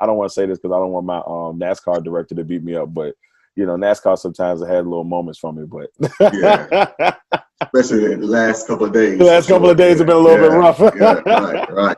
I 0.00 0.06
don't 0.06 0.16
want 0.16 0.30
to 0.30 0.34
say 0.34 0.46
this 0.46 0.58
because 0.58 0.74
I 0.74 0.78
don't 0.78 0.90
want 0.90 1.06
my 1.06 1.18
um, 1.18 1.58
NASCAR 1.58 2.02
director 2.02 2.34
to 2.34 2.44
beat 2.44 2.64
me 2.64 2.74
up, 2.74 2.92
but 2.92 3.14
you 3.56 3.64
know, 3.64 3.76
NASCAR 3.76 4.18
sometimes 4.18 4.60
had 4.60 4.86
little 4.86 5.04
moments 5.04 5.38
for 5.38 5.52
me, 5.52 5.64
but 5.64 5.90
yeah. 6.34 7.14
especially 7.62 8.14
the 8.14 8.26
last 8.26 8.66
couple 8.66 8.86
of 8.86 8.92
days. 8.92 9.18
The 9.18 9.24
last 9.24 9.48
couple 9.48 9.70
of 9.70 9.76
days 9.78 9.98
have 9.98 10.06
been 10.06 10.16
a 10.16 10.20
little 10.20 10.44
yeah, 10.44 10.48
bit 10.48 10.56
rough. 10.56 11.26
yeah, 11.26 11.66
right, 11.72 11.96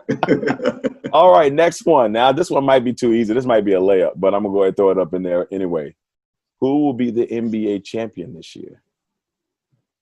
right. 0.80 0.96
All 1.12 1.32
right, 1.32 1.52
next 1.52 1.84
one. 1.84 2.12
Now 2.12 2.30
this 2.30 2.48
one 2.48 2.64
might 2.64 2.84
be 2.84 2.92
too 2.92 3.12
easy. 3.12 3.34
This 3.34 3.44
might 3.44 3.64
be 3.64 3.72
a 3.72 3.80
layup, 3.80 4.12
but 4.16 4.34
I'm 4.34 4.44
gonna 4.44 4.54
go 4.54 4.62
ahead 4.62 4.68
and 4.68 4.76
throw 4.76 4.90
it 4.90 4.98
up 4.98 5.12
in 5.14 5.24
there 5.24 5.48
anyway. 5.52 5.94
Who 6.60 6.84
will 6.84 6.92
be 6.92 7.10
the 7.10 7.26
NBA 7.26 7.84
champion 7.84 8.34
this 8.34 8.54
year? 8.54 8.82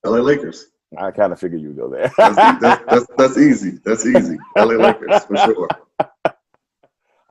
LA 0.04 0.18
Lakers. 0.18 0.66
I 0.96 1.10
kind 1.10 1.32
of 1.32 1.40
figured 1.40 1.60
you'd 1.62 1.76
go 1.76 1.88
there. 1.88 2.12
that's, 2.16 2.36
that's, 2.36 2.84
that's, 2.88 3.06
that's, 3.18 3.38
easy. 3.38 3.78
That's 3.84 4.06
easy. 4.06 4.38
LA 4.56 4.74
Lakers 4.74 5.24
for 5.24 5.36
sure. 5.36 5.68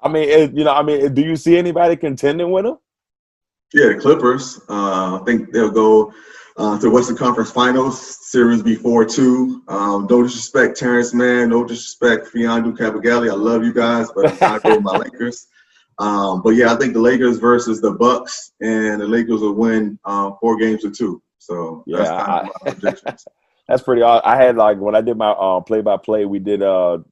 I 0.03 0.09
mean, 0.09 0.29
it, 0.29 0.53
you 0.53 0.63
know, 0.63 0.73
I 0.73 0.83
mean, 0.83 1.13
do 1.13 1.21
you 1.21 1.35
see 1.35 1.57
anybody 1.57 1.95
contending 1.95 2.51
with 2.51 2.65
them? 2.65 2.77
Yeah, 3.73 3.89
the 3.89 3.95
Clippers. 3.95 4.59
Uh, 4.69 5.19
I 5.19 5.23
think 5.25 5.51
they'll 5.51 5.71
go 5.71 6.13
uh, 6.57 6.77
to 6.77 6.81
the 6.83 6.89
Western 6.89 7.17
Conference 7.17 7.51
Finals, 7.51 8.17
Series 8.29 8.61
before 8.61 9.05
two. 9.05 9.63
Um, 9.67 10.07
no 10.09 10.23
disrespect, 10.23 10.77
Terrence 10.77 11.13
Mann. 11.13 11.49
No 11.49 11.65
disrespect, 11.65 12.27
Mfiondu 12.33 12.77
Kabengele. 12.77 13.29
I 13.29 13.35
love 13.35 13.63
you 13.63 13.73
guys, 13.73 14.09
but 14.15 14.41
I 14.41 14.59
go 14.59 14.75
with 14.75 14.83
my 14.83 14.97
Lakers. 14.97 15.47
Um, 15.97 16.41
but 16.41 16.51
yeah, 16.51 16.73
I 16.73 16.75
think 16.75 16.93
the 16.93 16.99
Lakers 16.99 17.37
versus 17.37 17.81
the 17.81 17.91
Bucks, 17.91 18.51
and 18.61 19.01
the 19.01 19.07
Lakers 19.07 19.41
will 19.41 19.53
win 19.53 19.97
uh, 20.05 20.31
four 20.39 20.57
games 20.57 20.81
to 20.81 20.91
two. 20.91 21.21
So 21.39 21.83
yeah, 21.85 21.97
that's, 21.97 22.09
kind 22.09 22.49
of 22.83 23.17
that's 23.67 23.83
pretty. 23.83 24.01
Odd. 24.01 24.21
I 24.25 24.35
had 24.35 24.57
like 24.57 24.77
when 24.77 24.95
I 24.95 25.01
did 25.01 25.17
my 25.17 25.31
uh, 25.31 25.61
play-by-play, 25.61 26.25
we 26.25 26.39
did 26.39 26.61
a 26.61 27.03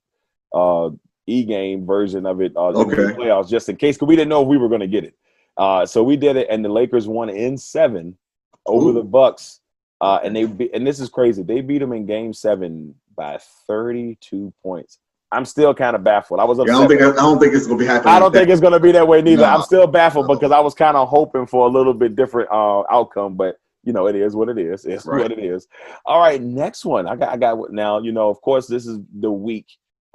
uh, 0.53 0.86
uh, 0.86 0.89
e-game 1.27 1.86
version 1.86 2.25
of 2.25 2.41
it. 2.41 2.53
Uh, 2.55 2.69
okay. 2.69 3.13
Playoffs, 3.13 3.50
just 3.50 3.69
in 3.69 3.75
case, 3.75 3.95
because 3.95 4.07
we 4.07 4.15
didn't 4.15 4.29
know 4.29 4.41
if 4.41 4.48
we 4.48 4.57
were 4.57 4.69
going 4.69 4.81
to 4.81 4.88
get 4.88 5.03
it. 5.03 5.15
Uh, 5.57 5.86
so 5.86 6.03
we 6.03 6.17
did 6.17 6.36
it, 6.36 6.48
and 6.50 6.63
the 6.63 6.69
Lakers 6.69 7.07
won 7.07 7.29
in 7.29 7.57
seven 7.57 8.17
over 8.65 8.89
Ooh. 8.89 8.93
the 8.93 9.03
Bucks. 9.03 9.60
Uh, 10.01 10.19
and 10.24 10.36
they 10.36 10.45
be, 10.45 10.74
and 10.74 10.86
this 10.86 11.00
is 11.00 11.10
crazy. 11.10 11.43
They 11.43 11.62
beat 11.62 11.77
them 11.77 11.93
in 11.93 12.05
Game 12.05 12.33
Seven 12.33 12.95
by 13.15 13.39
32 13.67 14.53
points. 14.62 15.00
I'm 15.31 15.45
still 15.45 15.74
kind 15.74 15.95
of 15.95 16.03
baffled. 16.03 16.39
I 16.39 16.43
was 16.43 16.60
upset. 16.60 16.74
Yeah, 16.74 16.77
I 16.77 16.88
don't 16.88 16.89
think 16.89 17.01
I, 17.01 17.15
don't 17.15 17.39
think 17.39 17.53
it's 17.53 17.65
gonna 17.65 17.79
be 17.79 17.86
happening. 17.86 18.13
I 18.13 18.19
don't 18.19 18.31
think 18.31 18.50
it's 18.50 18.62
gonna 18.62 18.79
be 18.79 18.91
that 18.91 19.07
way 19.07 19.22
neither. 19.22 19.41
No. 19.41 19.50
I'm 19.50 19.62
still 19.63 19.88
baffled 19.88 20.27
no. 20.27 20.36
because 20.36 20.51
I 20.51 20.60
was 20.60 20.74
kind 20.74 20.95
of 20.95 21.07
hoping 21.07 21.48
for 21.48 21.65
a 21.65 21.69
little 21.69 21.93
bit 21.93 22.15
different 22.15 22.51
uh, 22.51 22.83
outcome, 22.91 23.36
but 23.36 23.57
you 23.83 23.93
know, 23.93 24.07
it 24.07 24.15
is 24.15 24.36
what 24.36 24.50
it 24.50 24.57
is. 24.57 24.86
It's 24.86 25.05
right. 25.05 25.24
what 25.24 25.31
it 25.31 25.39
is. 25.39 25.67
All 26.05 26.19
right, 26.19 26.41
next 26.41 26.86
one. 26.86 27.07
I 27.07 27.15
got 27.15 27.29
I 27.29 27.38
got 27.38 27.72
now. 27.72 28.00
You 28.00 28.12
know, 28.12 28.29
of 28.29 28.41
course, 28.41 28.67
this 28.67 28.86
is 28.86 29.00
the 29.19 29.31
week 29.31 29.65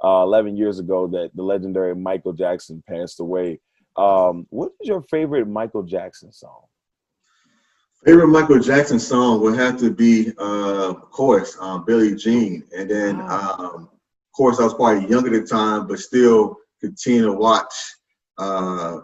uh, 0.03 0.21
11 0.23 0.55
years 0.55 0.79
ago 0.79 1.07
that 1.07 1.31
the 1.35 1.43
legendary 1.43 1.95
Michael 1.95 2.33
Jackson 2.33 2.83
passed 2.87 3.19
away. 3.19 3.59
Um, 3.95 4.47
what 4.49 4.71
is 4.79 4.87
your 4.87 5.01
favorite 5.01 5.47
Michael 5.47 5.83
Jackson 5.83 6.31
song? 6.31 6.61
Favorite 8.05 8.27
Michael 8.27 8.59
Jackson 8.59 8.99
song 8.99 9.41
would 9.41 9.57
have 9.59 9.77
to 9.79 9.91
be, 9.91 10.31
uh, 10.37 10.89
of 10.91 11.11
course, 11.11 11.57
um, 11.59 11.83
Billie 11.85 12.15
Jean. 12.15 12.63
And 12.75 12.89
then, 12.89 13.19
um, 13.21 13.89
of 13.89 14.33
course, 14.33 14.59
I 14.59 14.63
was 14.63 14.73
probably 14.73 15.09
younger 15.09 15.35
at 15.35 15.41
the 15.41 15.47
time, 15.47 15.85
but 15.85 15.99
still 15.99 16.55
continue 16.79 17.25
to 17.25 17.33
watch 17.33 17.73
uh, 18.37 18.99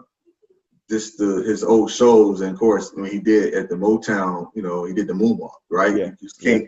just 0.88 1.18
the, 1.18 1.42
his 1.42 1.62
old 1.62 1.90
shows. 1.90 2.40
And 2.40 2.52
of 2.52 2.58
course, 2.58 2.92
when 2.94 3.10
he 3.10 3.18
did 3.18 3.52
at 3.52 3.68
the 3.68 3.74
Motown, 3.74 4.48
you 4.54 4.62
know, 4.62 4.84
he 4.84 4.94
did 4.94 5.08
the 5.08 5.12
moonwalk, 5.12 5.50
right? 5.70 5.94
Yeah. 5.94 6.06
You 6.06 6.16
just 6.22 6.40
can't. 6.40 6.66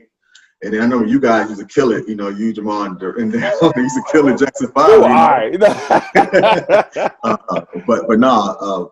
And 0.63 0.75
then 0.75 0.83
I 0.83 0.87
know 0.87 1.05
you 1.05 1.21
guys 1.21 1.49
used 1.49 1.61
to 1.61 1.67
kill 1.67 1.93
it, 1.93 2.09
you 2.09 2.17
know, 2.17 2.29
you, 2.31 2.53
Jamal, 2.53 2.83
and 2.83 2.99
then 3.01 3.33
used 3.77 3.95
to 3.95 4.03
kill 4.11 4.27
it, 4.29 4.39
Jackson 4.39 4.73
5. 4.73 4.75
Oh, 4.77 5.03
all 5.03 5.09
right. 5.09 5.63
uh, 7.23 7.65
but, 7.87 8.09
but 8.09 8.19
nah, 8.19 8.57
uh, 8.61 8.89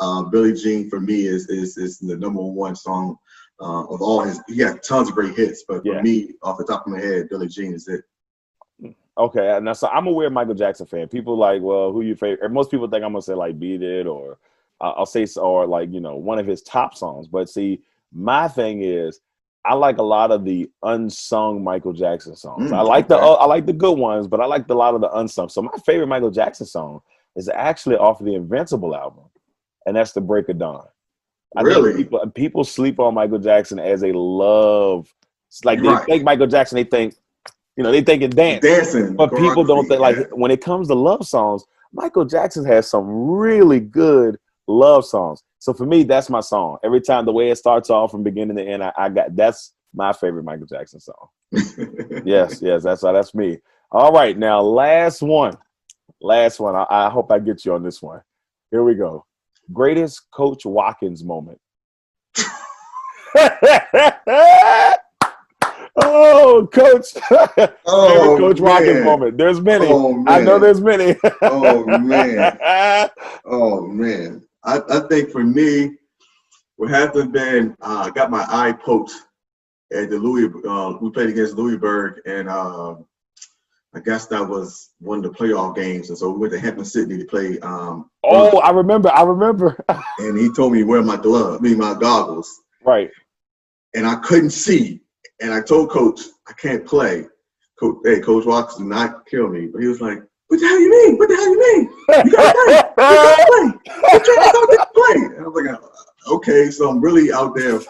uh, 0.00 0.22
Billie 0.24 0.54
Jean 0.54 0.88
for 0.88 0.98
me 0.98 1.26
is 1.26 1.48
is 1.48 1.76
is 1.76 1.98
the 1.98 2.16
number 2.16 2.40
one 2.40 2.74
song 2.74 3.16
uh, 3.60 3.84
of 3.84 4.00
all 4.00 4.22
his. 4.22 4.40
He 4.48 4.56
got 4.56 4.82
tons 4.82 5.08
of 5.08 5.14
great 5.14 5.36
hits, 5.36 5.64
but 5.68 5.84
for 5.84 6.02
me, 6.02 6.34
off 6.42 6.58
the 6.58 6.64
top 6.64 6.86
of 6.86 6.92
my 6.92 7.00
head, 7.00 7.28
Billie 7.28 7.48
Jean 7.48 7.74
is 7.74 7.86
it. 7.86 8.02
Okay, 9.18 9.58
now 9.62 9.74
so 9.74 9.88
I'm 9.88 10.06
a 10.06 10.12
weird 10.12 10.32
Michael 10.32 10.54
Jackson 10.54 10.86
fan. 10.86 11.08
People 11.08 11.36
like, 11.36 11.60
well, 11.60 11.92
who 11.92 12.00
you 12.00 12.14
favorite? 12.14 12.50
Most 12.50 12.70
people 12.70 12.88
think 12.88 13.04
I'm 13.04 13.12
gonna 13.12 13.22
say 13.22 13.34
like 13.34 13.58
"Beat 13.58 13.82
It" 13.82 14.06
or 14.06 14.38
uh, 14.80 14.92
I'll 14.96 15.06
say 15.06 15.26
or 15.36 15.66
like 15.66 15.92
you 15.92 16.00
know 16.00 16.16
one 16.16 16.38
of 16.38 16.46
his 16.46 16.62
top 16.62 16.96
songs. 16.96 17.28
But 17.28 17.50
see, 17.50 17.82
my 18.12 18.48
thing 18.48 18.82
is 18.82 19.20
I 19.64 19.74
like 19.74 19.98
a 19.98 20.02
lot 20.02 20.30
of 20.30 20.44
the 20.44 20.70
unsung 20.82 21.62
Michael 21.62 21.92
Jackson 21.92 22.34
songs. 22.34 22.70
Mm, 22.70 22.76
I 22.76 22.80
like 22.80 23.10
okay. 23.10 23.20
the 23.20 23.20
uh, 23.20 23.34
I 23.34 23.44
like 23.46 23.66
the 23.66 23.72
good 23.72 23.98
ones, 23.98 24.26
but 24.26 24.40
I 24.40 24.46
like 24.46 24.68
a 24.68 24.74
lot 24.74 24.94
of 24.94 25.00
the 25.00 25.10
unsung. 25.12 25.48
So 25.48 25.62
my 25.62 25.72
favorite 25.84 26.06
Michael 26.06 26.30
Jackson 26.30 26.66
song 26.66 27.00
is 27.36 27.48
actually 27.48 27.96
off 27.96 28.20
of 28.20 28.26
the 28.26 28.34
Invincible 28.34 28.96
album 28.96 29.24
and 29.86 29.96
that's 29.96 30.12
the 30.12 30.20
break 30.20 30.48
of 30.48 30.58
dawn. 30.58 30.86
I 31.56 31.62
really? 31.62 31.96
people 31.96 32.20
people 32.30 32.64
sleep 32.64 33.00
on 33.00 33.14
Michael 33.14 33.38
Jackson 33.38 33.78
as 33.78 34.02
a 34.02 34.12
love. 34.12 35.12
It's 35.48 35.64
like 35.64 35.82
they 35.82 35.96
think 36.06 36.22
Michael 36.22 36.46
Jackson, 36.46 36.76
they 36.76 36.84
think, 36.84 37.16
you 37.76 37.82
know, 37.82 37.90
they 37.90 38.02
think 38.02 38.22
it 38.22 38.36
dance. 38.36 38.62
Dancing. 38.62 39.16
But 39.16 39.34
people 39.34 39.64
don't 39.64 39.88
think 39.88 40.00
like 40.00 40.28
when 40.30 40.52
it 40.52 40.62
comes 40.62 40.86
to 40.88 40.94
love 40.94 41.26
songs, 41.26 41.64
Michael 41.92 42.24
Jackson 42.24 42.64
has 42.66 42.88
some 42.88 43.28
really 43.28 43.80
good 43.80 44.38
love 44.68 45.04
songs. 45.04 45.42
So 45.60 45.72
for 45.72 45.86
me, 45.86 46.02
that's 46.02 46.28
my 46.28 46.40
song. 46.40 46.78
Every 46.82 47.00
time 47.00 47.24
the 47.24 47.32
way 47.32 47.50
it 47.50 47.56
starts 47.56 47.88
off 47.88 48.10
from 48.10 48.24
beginning 48.24 48.56
to 48.56 48.64
end, 48.64 48.82
I, 48.82 48.92
I 48.96 49.08
got 49.08 49.36
that's 49.36 49.74
my 49.94 50.12
favorite 50.12 50.44
Michael 50.44 50.66
Jackson 50.66 51.00
song. 51.00 51.28
yes, 52.24 52.60
yes, 52.60 52.82
that's 52.82 53.04
uh, 53.04 53.12
that's 53.12 53.34
me. 53.34 53.58
All 53.92 54.12
right, 54.12 54.36
now 54.36 54.60
last 54.60 55.22
one, 55.22 55.56
last 56.20 56.58
one. 56.58 56.74
I, 56.74 56.86
I 56.88 57.10
hope 57.10 57.30
I 57.30 57.38
get 57.38 57.64
you 57.64 57.74
on 57.74 57.82
this 57.84 58.02
one. 58.02 58.20
Here 58.72 58.82
we 58.82 58.94
go 58.94 59.24
greatest 59.72 60.30
Coach 60.30 60.64
Watkins 60.64 61.24
moment. 61.24 61.58
oh, 65.96 66.68
Coach! 66.72 67.06
Oh, 67.86 68.36
Coach. 68.38 68.60
Watkins 68.60 69.04
moment. 69.04 69.36
There's 69.36 69.60
many. 69.60 69.86
Oh, 69.88 70.24
I 70.26 70.40
know 70.40 70.58
there's 70.58 70.80
many. 70.80 71.16
oh 71.42 71.84
man. 71.98 72.58
Oh 73.44 73.86
man. 73.86 74.42
I, 74.64 74.80
I 74.88 75.00
think 75.08 75.30
for 75.30 75.42
me, 75.42 75.96
what 76.76 76.90
happened 76.90 77.32
been 77.32 77.76
uh, 77.80 78.04
I 78.06 78.10
got 78.10 78.30
my 78.30 78.44
eye 78.48 78.72
poked 78.72 79.12
at 79.92 80.10
the 80.10 80.18
Louis. 80.18 80.50
Uh, 80.66 80.96
we 81.00 81.10
played 81.10 81.28
against 81.28 81.54
Louisburg, 81.54 82.20
and 82.26 82.48
uh, 82.48 82.96
I 83.94 84.00
guess 84.00 84.26
that 84.28 84.46
was 84.46 84.90
one 85.00 85.18
of 85.18 85.24
the 85.24 85.30
playoff 85.38 85.74
games, 85.74 86.08
and 86.08 86.18
so 86.18 86.30
we 86.30 86.38
went 86.38 86.52
to 86.52 86.60
Hampden-Sydney 86.60 87.18
to 87.18 87.24
play. 87.24 87.58
Um, 87.60 88.10
oh, 88.24 88.60
I 88.60 88.70
remember. 88.70 89.10
I 89.10 89.22
remember. 89.22 89.82
and 90.18 90.38
he 90.38 90.52
told 90.52 90.72
me 90.72 90.80
to 90.80 90.84
wear 90.84 91.02
my 91.02 91.16
glove, 91.16 91.60
I 91.60 91.62
mean 91.62 91.78
my 91.78 91.94
goggles. 91.94 92.50
Right. 92.84 93.10
And 93.94 94.06
I 94.06 94.16
couldn't 94.16 94.50
see, 94.50 95.00
and 95.40 95.52
I 95.52 95.60
told 95.60 95.90
Coach 95.90 96.20
I 96.48 96.52
can't 96.52 96.86
play. 96.86 97.26
Coach, 97.78 97.96
hey, 98.04 98.20
Coach 98.20 98.46
Watts 98.46 98.76
did 98.76 98.86
not 98.86 99.26
kill 99.26 99.48
me, 99.48 99.66
but 99.66 99.82
he 99.82 99.88
was 99.88 100.00
like, 100.00 100.22
"What 100.48 100.60
the 100.60 100.66
hell 100.66 100.80
you 100.80 100.90
mean? 100.90 101.18
What 101.18 101.28
the 101.28 101.34
hell 101.34 101.48
you 101.48 101.58
mean? 101.58 101.92
You 102.24 102.30
gotta 102.30 102.58
play. 102.64 102.74
You 102.74 103.16
gotta 103.16 103.46
play. 103.46 103.92
You 104.12 104.20
trying 104.20 104.52
to 104.52 104.86
play?" 104.94 105.36
And 105.36 105.44
I 105.44 105.48
was 105.48 105.64
like, 105.64 105.80
"Okay." 106.28 106.70
So 106.70 106.88
I'm 106.88 107.00
really 107.00 107.32
out 107.32 107.54
there, 107.54 107.80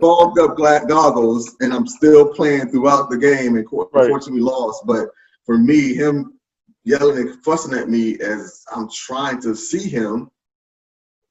fogged 0.00 0.38
up 0.38 0.56
goggles, 0.56 1.56
and 1.60 1.72
I'm 1.72 1.86
still 1.86 2.32
playing 2.32 2.70
throughout 2.70 3.10
the 3.10 3.18
game, 3.18 3.56
and 3.56 3.66
unfortunately 3.70 4.40
right. 4.40 4.52
lost, 4.52 4.86
but 4.86 5.08
for 5.44 5.58
me, 5.58 5.94
him 5.94 6.36
yelling 6.84 7.18
and 7.18 7.44
fussing 7.44 7.76
at 7.76 7.88
me 7.88 8.18
as 8.20 8.64
I'm 8.74 8.88
trying 8.88 9.40
to 9.42 9.54
see 9.54 9.88
him 9.88 10.30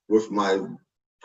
with 0.09 0.29
my 0.29 0.59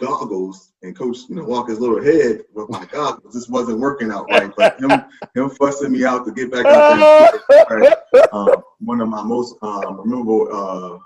goggles 0.00 0.72
and 0.82 0.96
coach 0.96 1.18
you 1.28 1.34
know 1.36 1.44
walk 1.44 1.68
his 1.68 1.78
little 1.78 2.02
head 2.02 2.42
with 2.54 2.70
my 2.70 2.86
goggles 2.86 3.34
this 3.34 3.48
wasn't 3.48 3.78
working 3.78 4.10
out 4.10 4.24
right 4.30 4.50
but 4.56 4.80
him 4.80 4.90
him 5.34 5.50
fussing 5.50 5.92
me 5.92 6.04
out 6.04 6.24
to 6.24 6.32
get 6.32 6.50
back 6.50 6.64
out 6.64 7.38
there 7.58 8.26
uh, 8.32 8.56
one 8.78 9.00
of 9.00 9.08
my 9.08 9.22
most 9.22 9.56
um, 9.60 10.00
memorable 10.06 10.48
uh, 10.50 10.98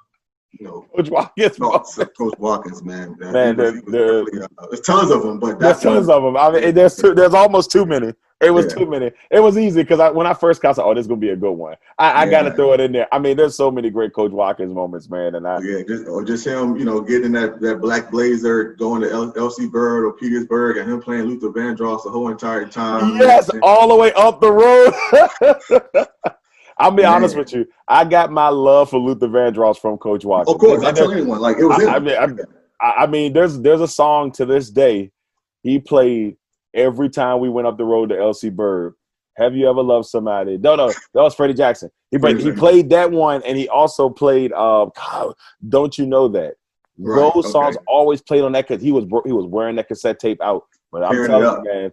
you 0.58 0.66
know, 0.66 0.86
Coach 0.96 1.10
Watkins. 1.10 1.56
thoughts 1.56 1.98
of 1.98 2.10
Coach 2.16 2.34
Watkins, 2.38 2.82
man. 2.84 3.16
Man, 3.18 3.56
was- 3.56 3.72
the- 3.74 3.82
was 3.84 3.92
the- 3.92 4.48
uh, 4.58 4.66
there's 4.70 4.80
tons 4.80 5.10
of 5.10 5.22
them, 5.22 5.38
but 5.38 5.58
There's 5.58 5.80
tons 5.80 6.06
one- 6.06 6.16
of 6.16 6.22
them. 6.22 6.36
I 6.36 6.50
mean, 6.50 6.74
there's 6.74 6.96
too, 6.96 7.14
there's 7.14 7.34
almost 7.34 7.70
too 7.70 7.84
many. 7.86 8.12
It 8.40 8.50
was 8.50 8.66
Yeah. 8.66 8.80
too 8.80 8.86
many. 8.86 9.10
It 9.30 9.40
was 9.40 9.56
easy 9.56 9.82
because 9.82 10.00
I, 10.00 10.10
when 10.10 10.26
I 10.26 10.34
first 10.34 10.60
got, 10.60 10.70
I 10.70 10.72
said, 10.72 10.82
"Oh, 10.84 10.92
this 10.92 11.02
is 11.02 11.06
gonna 11.06 11.20
be 11.20 11.30
a 11.30 11.36
good 11.36 11.52
one." 11.52 11.76
I, 11.98 12.22
I 12.24 12.28
got 12.30 12.42
to 12.42 12.50
throw 12.52 12.72
it 12.72 12.80
in 12.80 12.92
there. 12.92 13.06
I 13.12 13.18
mean, 13.18 13.36
there's 13.38 13.54
so 13.54 13.70
many 13.70 13.88
great 13.90 14.12
Coach 14.12 14.32
Watkins 14.32 14.74
moments, 14.74 15.08
man. 15.08 15.36
And 15.36 15.46
I, 15.46 15.60
Yeah, 15.60 15.82
just 15.86 16.06
or 16.08 16.22
just 16.24 16.44
him, 16.46 16.76
you 16.76 16.84
know, 16.84 17.00
getting 17.00 17.32
that 17.32 17.60
that 17.62 17.80
black 17.80 18.10
blazer, 18.10 18.74
going 18.74 19.00
to 19.02 19.10
L- 19.10 19.32
LC 19.32 19.70
Bird 19.70 20.04
or 20.04 20.12
Petersburg, 20.12 20.76
and 20.76 20.90
him 20.90 21.00
playing 21.00 21.22
Luther 21.24 21.48
Vandross 21.48 22.02
the 22.04 22.10
whole 22.10 22.28
entire 22.28 22.66
time. 22.66 23.16
yes, 23.16 23.48
all 23.62 23.88
the 23.88 23.94
way 23.94 24.12
up 24.14 24.40
the 24.40 24.52
road. 24.52 24.92
I'll 26.78 26.90
be 26.90 27.04
honest 27.04 27.36
with 27.36 27.52
you. 27.52 27.66
I 27.86 28.04
got 28.04 28.32
my 28.32 28.48
love 28.48 28.90
for 28.90 28.98
Luther 28.98 29.28
Vandross 29.28 29.78
from 29.78 29.96
Coach 29.98 30.24
Watkins. 30.24 30.54
of 30.54 30.60
course, 30.60 30.84
I 30.84 30.92
tell 30.92 31.12
anyone 31.12 31.40
like 31.40 31.58
it 31.58 31.64
was. 31.64 31.82
I, 31.84 31.96
I 31.96 31.98
mean, 32.00 32.16
I, 32.80 32.90
I 32.90 33.06
mean, 33.06 33.32
there's 33.32 33.60
there's 33.60 33.80
a 33.80 33.88
song 33.88 34.32
to 34.32 34.44
this 34.44 34.70
day 34.70 35.12
he 35.62 35.78
played 35.78 36.36
every 36.74 37.08
time 37.08 37.40
we 37.40 37.48
went 37.48 37.66
up 37.66 37.78
the 37.78 37.84
road 37.84 38.10
to 38.10 38.16
LC 38.16 38.54
Bird. 38.54 38.94
Have 39.36 39.56
you 39.56 39.68
ever 39.68 39.82
loved 39.82 40.06
somebody? 40.06 40.58
No, 40.58 40.76
no, 40.76 40.88
that 40.88 41.22
was 41.22 41.34
Freddie 41.34 41.54
Jackson. 41.54 41.90
He 42.10 42.18
played, 42.18 42.38
he 42.38 42.52
played 42.52 42.90
that 42.90 43.10
one, 43.10 43.42
and 43.44 43.58
he 43.58 43.68
also 43.68 44.08
played. 44.08 44.52
Uh, 44.52 44.86
God, 44.94 45.34
don't 45.68 45.98
you 45.98 46.06
know 46.06 46.28
that? 46.28 46.54
Right, 46.96 47.32
Those 47.34 47.50
songs 47.50 47.76
always 47.88 48.22
played 48.22 48.44
on 48.44 48.52
that 48.52 48.68
because 48.68 48.82
he 48.82 48.92
was 48.92 49.04
he 49.24 49.32
was 49.32 49.46
wearing 49.46 49.74
that 49.76 49.88
cassette 49.88 50.20
tape 50.20 50.40
out. 50.40 50.64
But 50.92 51.02
I'm 51.02 51.16
it 51.16 51.26
telling 51.26 51.44
up. 51.44 51.64
you, 51.64 51.72
man, 51.72 51.92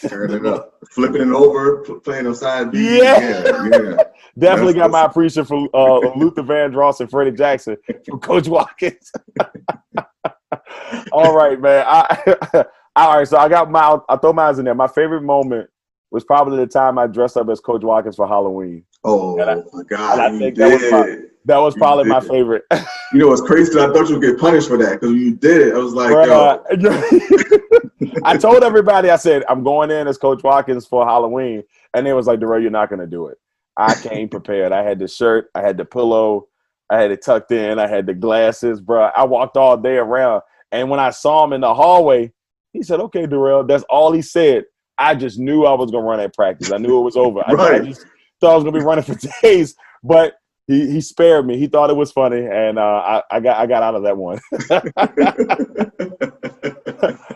Tearing 0.00 0.32
it 0.32 0.46
up, 0.46 0.74
flipping 0.90 1.22
it 1.22 1.34
over, 1.34 1.82
playing 2.00 2.26
on 2.26 2.34
side 2.34 2.70
B. 2.72 2.98
Yeah. 2.98 3.20
yeah, 3.20 3.68
yeah. 3.72 3.96
definitely 4.38 4.72
got 4.74 4.90
my 4.90 5.04
appreciation 5.04 5.44
for 5.44 5.68
uh, 5.74 6.14
Luther 6.16 6.42
Vandross 6.42 7.00
and 7.00 7.10
Freddie 7.10 7.36
Jackson 7.36 7.76
from 8.06 8.18
Coach 8.20 8.48
Watkins. 8.48 9.12
All 11.12 11.34
right, 11.36 11.60
man. 11.60 11.84
I, 11.86 12.64
all 12.96 13.18
right, 13.18 13.28
so 13.28 13.36
I 13.36 13.48
got 13.48 13.70
my. 13.70 13.98
I 14.08 14.16
throw 14.16 14.32
mine 14.32 14.58
in 14.58 14.64
there. 14.64 14.74
My 14.74 14.88
favorite 14.88 15.22
moment 15.22 15.68
was 16.10 16.24
probably 16.24 16.56
the 16.58 16.66
time 16.66 16.98
I 16.98 17.06
dressed 17.06 17.36
up 17.36 17.48
as 17.50 17.60
Coach 17.60 17.82
Watkins 17.82 18.16
for 18.16 18.26
Halloween. 18.26 18.84
Oh 19.04 19.38
I- 19.40 19.56
my 19.56 19.60
I 19.80 19.82
God, 19.88 20.32
you 20.32 20.38
think 20.38 20.56
that 20.56 20.72
was 20.72 20.90
my- 20.90 21.18
That 21.46 21.58
was 21.58 21.74
probably 21.76 22.04
my 22.04 22.20
did. 22.20 22.28
favorite. 22.28 22.64
You 23.12 23.20
know, 23.20 23.32
it's 23.32 23.40
crazy. 23.40 23.72
I 23.78 23.86
thought 23.86 24.08
you 24.08 24.18
would 24.18 24.22
get 24.22 24.38
punished 24.38 24.68
for 24.68 24.76
that 24.78 25.00
because 25.00 25.14
you 25.14 25.34
did 25.36 25.68
it, 25.68 25.74
I 25.74 25.78
was 25.78 25.94
like, 25.94 26.10
yo, 26.10 26.60
Bruh. 26.66 28.20
I 28.24 28.36
told 28.36 28.64
everybody, 28.64 29.10
I 29.10 29.16
said, 29.16 29.44
I'm 29.48 29.62
going 29.62 29.90
in 29.92 30.08
as 30.08 30.18
Coach 30.18 30.42
Watkins 30.42 30.86
for 30.86 31.06
Halloween. 31.06 31.62
And 31.94 32.04
they 32.04 32.12
was 32.12 32.26
like, 32.26 32.40
Darrell, 32.40 32.60
you're 32.60 32.70
not 32.70 32.88
going 32.88 33.00
to 33.00 33.06
do 33.06 33.28
it. 33.28 33.38
I 33.76 33.94
came 33.94 34.28
prepared. 34.28 34.72
I 34.72 34.82
had 34.82 34.98
the 34.98 35.06
shirt, 35.06 35.50
I 35.54 35.60
had 35.62 35.76
the 35.76 35.84
pillow, 35.84 36.48
I 36.90 37.00
had 37.00 37.10
it 37.10 37.22
tucked 37.22 37.52
in, 37.52 37.78
I 37.78 37.86
had 37.86 38.06
the 38.06 38.14
glasses, 38.14 38.80
bro. 38.80 39.10
I 39.16 39.24
walked 39.24 39.56
all 39.56 39.76
day 39.76 39.98
around. 39.98 40.42
And 40.72 40.90
when 40.90 40.98
I 40.98 41.10
saw 41.10 41.44
him 41.44 41.52
in 41.52 41.60
the 41.60 41.74
hallway, 41.74 42.32
he 42.72 42.82
said, 42.82 43.00
Okay, 43.00 43.26
Darrell, 43.26 43.64
that's 43.64 43.84
all 43.84 44.12
he 44.12 44.22
said. 44.22 44.64
I 44.98 45.14
just 45.14 45.38
knew 45.38 45.64
I 45.64 45.74
was 45.74 45.90
going 45.90 46.02
to 46.02 46.08
run 46.08 46.20
at 46.20 46.34
practice. 46.34 46.72
I 46.72 46.78
knew 46.78 46.98
it 46.98 47.02
was 47.02 47.16
over. 47.16 47.40
I- 47.46 47.52
I, 47.76 47.78
just 47.80 48.04
thought 48.40 48.52
I 48.52 48.54
was 48.54 48.64
going 48.64 48.74
to 48.74 48.80
be 48.80 48.84
running 48.84 49.04
for 49.04 49.16
days. 49.42 49.76
But 50.02 50.34
he, 50.66 50.90
he 50.90 51.00
spared 51.00 51.46
me. 51.46 51.58
He 51.58 51.66
thought 51.66 51.90
it 51.90 51.96
was 51.96 52.12
funny, 52.12 52.44
and 52.44 52.78
uh, 52.78 52.82
I, 52.82 53.22
I 53.30 53.40
got 53.40 53.56
I 53.58 53.66
got 53.66 53.82
out 53.82 53.94
of 53.94 54.02
that 54.02 54.16
one. 54.16 54.40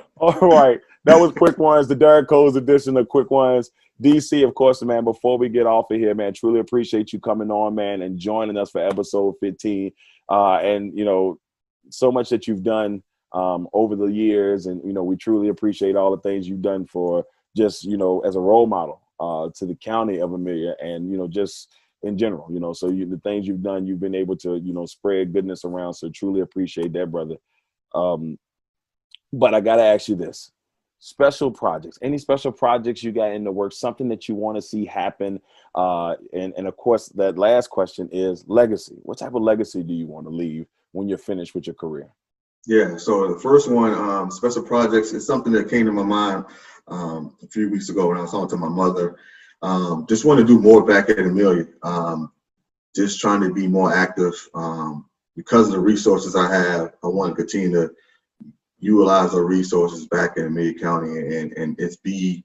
All 0.16 0.48
right. 0.48 0.80
That 1.04 1.18
was 1.18 1.32
quick 1.32 1.56
ones, 1.56 1.88
the 1.88 1.94
Derek 1.94 2.28
Coles 2.28 2.56
edition 2.56 2.96
of 2.96 3.08
quick 3.08 3.30
ones. 3.30 3.70
DC, 4.02 4.46
of 4.46 4.54
course, 4.54 4.82
man, 4.82 5.04
before 5.04 5.38
we 5.38 5.48
get 5.48 5.66
off 5.66 5.90
of 5.90 5.98
here, 5.98 6.14
man, 6.14 6.32
truly 6.32 6.60
appreciate 6.60 7.12
you 7.12 7.20
coming 7.20 7.50
on, 7.50 7.74
man, 7.74 8.02
and 8.02 8.18
joining 8.18 8.56
us 8.56 8.70
for 8.70 8.86
episode 8.86 9.34
15. 9.40 9.92
Uh, 10.28 10.56
and, 10.56 10.96
you 10.96 11.04
know, 11.04 11.38
so 11.90 12.10
much 12.12 12.28
that 12.30 12.46
you've 12.46 12.62
done 12.62 13.02
um, 13.32 13.68
over 13.72 13.96
the 13.96 14.06
years. 14.06 14.66
And, 14.66 14.82
you 14.84 14.92
know, 14.92 15.02
we 15.02 15.16
truly 15.16 15.48
appreciate 15.48 15.96
all 15.96 16.14
the 16.14 16.22
things 16.22 16.48
you've 16.48 16.62
done 16.62 16.86
for 16.86 17.24
just, 17.56 17.84
you 17.84 17.96
know, 17.96 18.20
as 18.20 18.36
a 18.36 18.40
role 18.40 18.66
model 18.66 19.02
uh, 19.18 19.50
to 19.56 19.66
the 19.66 19.74
county 19.74 20.20
of 20.20 20.32
Amelia 20.32 20.76
and, 20.80 21.10
you 21.10 21.16
know, 21.16 21.28
just 21.28 21.74
in 22.02 22.16
general, 22.16 22.48
you 22.50 22.60
know, 22.60 22.72
so 22.72 22.90
you, 22.90 23.06
the 23.06 23.18
things 23.18 23.46
you've 23.46 23.62
done, 23.62 23.86
you've 23.86 24.00
been 24.00 24.14
able 24.14 24.36
to, 24.36 24.56
you 24.56 24.72
know, 24.72 24.86
spread 24.86 25.32
goodness 25.32 25.64
around. 25.64 25.94
So 25.94 26.08
truly 26.08 26.40
appreciate 26.40 26.92
that, 26.94 27.10
brother. 27.10 27.36
Um, 27.94 28.38
but 29.32 29.54
I 29.54 29.60
gotta 29.60 29.82
ask 29.82 30.08
you 30.08 30.16
this: 30.16 30.50
special 30.98 31.50
projects, 31.50 31.98
any 32.02 32.18
special 32.18 32.52
projects 32.52 33.02
you 33.02 33.12
got 33.12 33.32
in 33.32 33.44
the 33.44 33.52
works, 33.52 33.78
something 33.78 34.08
that 34.08 34.28
you 34.28 34.34
want 34.34 34.56
to 34.56 34.62
see 34.62 34.84
happen, 34.84 35.40
uh, 35.74 36.14
and 36.32 36.54
and 36.56 36.66
of 36.66 36.76
course 36.76 37.08
that 37.10 37.38
last 37.38 37.68
question 37.68 38.08
is 38.12 38.44
legacy. 38.48 38.96
What 39.02 39.18
type 39.18 39.34
of 39.34 39.42
legacy 39.42 39.82
do 39.82 39.92
you 39.92 40.06
want 40.06 40.26
to 40.26 40.30
leave 40.30 40.66
when 40.92 41.08
you're 41.08 41.18
finished 41.18 41.54
with 41.54 41.66
your 41.66 41.74
career? 41.74 42.08
Yeah, 42.66 42.96
so 42.98 43.32
the 43.32 43.38
first 43.38 43.70
one, 43.70 43.94
um, 43.94 44.30
special 44.30 44.62
projects, 44.62 45.12
is 45.12 45.26
something 45.26 45.52
that 45.52 45.70
came 45.70 45.86
to 45.86 45.92
my 45.92 46.02
mind 46.02 46.44
um, 46.88 47.34
a 47.42 47.46
few 47.46 47.70
weeks 47.70 47.88
ago 47.88 48.08
when 48.08 48.18
I 48.18 48.22
was 48.22 48.32
talking 48.32 48.50
to 48.50 48.56
my 48.56 48.68
mother. 48.68 49.16
Um, 49.62 50.06
just 50.08 50.24
want 50.24 50.40
to 50.40 50.46
do 50.46 50.60
more 50.60 50.84
back 50.84 51.10
at 51.10 51.18
Amelia. 51.18 51.66
Um, 51.82 52.32
just 52.94 53.20
trying 53.20 53.40
to 53.42 53.52
be 53.52 53.66
more 53.66 53.92
active. 53.92 54.34
Um, 54.54 55.06
because 55.36 55.68
of 55.68 55.72
the 55.72 55.80
resources 55.80 56.34
I 56.36 56.52
have, 56.52 56.94
I 57.02 57.06
want 57.06 57.30
to 57.30 57.36
continue 57.36 57.72
to 57.72 57.90
utilize 58.78 59.32
the 59.32 59.40
resources 59.40 60.06
back 60.06 60.36
in 60.36 60.46
Amelia 60.46 60.78
County 60.78 61.36
and, 61.36 61.52
and 61.52 61.76
it's 61.78 61.96
be 61.96 62.44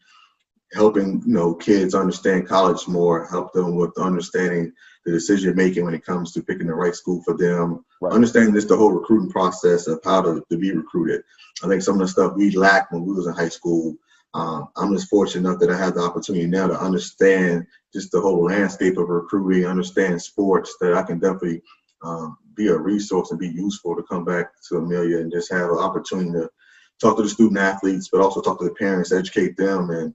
helping, 0.73 1.21
you 1.25 1.34
know, 1.34 1.54
kids 1.54 1.95
understand 1.95 2.47
college 2.47 2.88
more, 2.88 3.25
help 3.28 3.54
them 3.54 3.75
with 3.75 3.97
understanding 3.97 4.71
the 5.06 5.12
decision 5.12 5.56
making 5.56 5.86
when 5.86 5.93
it 5.93 6.06
comes 6.06 6.32
to 6.34 6.43
picking 6.43 6.67
the 6.67 6.73
right 6.73 6.95
school 6.95 7.21
for 7.23 7.36
them, 7.38 7.86
Right. 8.01 8.12
understanding 8.13 8.54
just 8.54 8.67
the 8.67 8.75
whole 8.75 8.91
recruiting 8.91 9.30
process 9.30 9.88
of 9.88 10.01
how 10.04 10.21
to, 10.21 10.43
to 10.49 10.58
be 10.58 10.71
recruited. 10.71 11.23
I 11.63 11.67
think 11.67 11.82
some 11.82 11.95
of 11.95 12.01
the 12.01 12.08
stuff 12.08 12.34
we 12.36 12.51
lacked 12.51 12.91
when 12.91 13.06
we 13.06 13.13
was 13.13 13.28
in 13.28 13.34
high 13.34 13.49
school. 13.49 13.95
Um, 14.36 14.67
I'm 14.76 14.93
just 14.93 15.10
fortunate 15.10 15.48
enough 15.48 15.62
that 15.62 15.69
I 15.69 15.78
have 15.78 15.95
the 15.95 16.02
opportunity 16.02 16.45
now 16.45 16.67
to 16.67 16.78
understand 16.78 17.65
just 17.93 18.12
the 18.12 18.19
whole 18.19 18.43
landscape 18.43 18.98
of 18.98 19.08
recruiting, 19.08 19.65
understand 19.65 20.21
sports. 20.21 20.76
That 20.82 20.93
I 20.93 21.04
can 21.04 21.19
definitely 21.19 21.62
um, 22.04 22.38
be 22.54 22.67
a 22.67 22.78
resource 22.78 23.32
and 23.32 23.39
be 23.39 23.48
useful 23.48 23.95
to 23.95 24.04
come 24.04 24.26
back 24.26 24.52
to 24.67 24.78
Amelia 24.78 25.19
and 25.19 25.32
just 25.32 25.50
have 25.54 25.69
an 25.69 25.78
opportunity 25.78 26.32
to 26.32 26.50
talk 27.00 27.15
to 27.15 27.24
the 27.24 27.30
student 27.30 27.60
athletes, 27.60 28.10
but 28.12 28.19
also 28.19 28.41
talk 28.41 28.60
to 28.60 28.65
the 28.65 28.76
parents, 28.76 29.13
educate 29.13 29.56
them, 29.56 29.89
and 29.91 30.13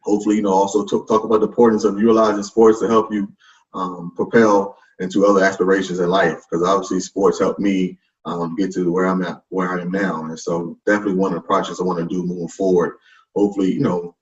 hopefully, 0.00 0.36
you 0.36 0.42
know, 0.42 0.52
also 0.52 0.84
talk, 0.84 1.08
talk 1.08 1.24
about 1.24 1.40
the 1.40 1.48
importance 1.48 1.84
of 1.84 1.98
utilizing 1.98 2.42
sports 2.42 2.80
to 2.80 2.86
help 2.86 3.10
you 3.10 3.32
um, 3.72 4.12
propel 4.14 4.76
into 4.98 5.24
other 5.24 5.42
aspirations 5.42 6.00
in 6.00 6.10
life. 6.10 6.44
Because 6.50 6.68
obviously, 6.68 7.00
sports 7.00 7.38
helped 7.38 7.60
me 7.60 7.98
um, 8.26 8.56
get 8.56 8.72
to 8.72 8.92
where 8.92 9.06
I'm 9.06 9.22
at, 9.22 9.42
where 9.48 9.70
I 9.70 9.80
am 9.80 9.90
now, 9.90 10.26
and 10.26 10.38
so 10.38 10.78
definitely 10.84 11.14
one 11.14 11.32
of 11.32 11.40
the 11.40 11.46
projects 11.46 11.80
I 11.80 11.84
want 11.84 11.98
to 11.98 12.14
do 12.14 12.26
moving 12.26 12.48
forward. 12.48 12.98
Hopefully, 13.34 13.72
you 13.72 13.80
know, 13.80 14.14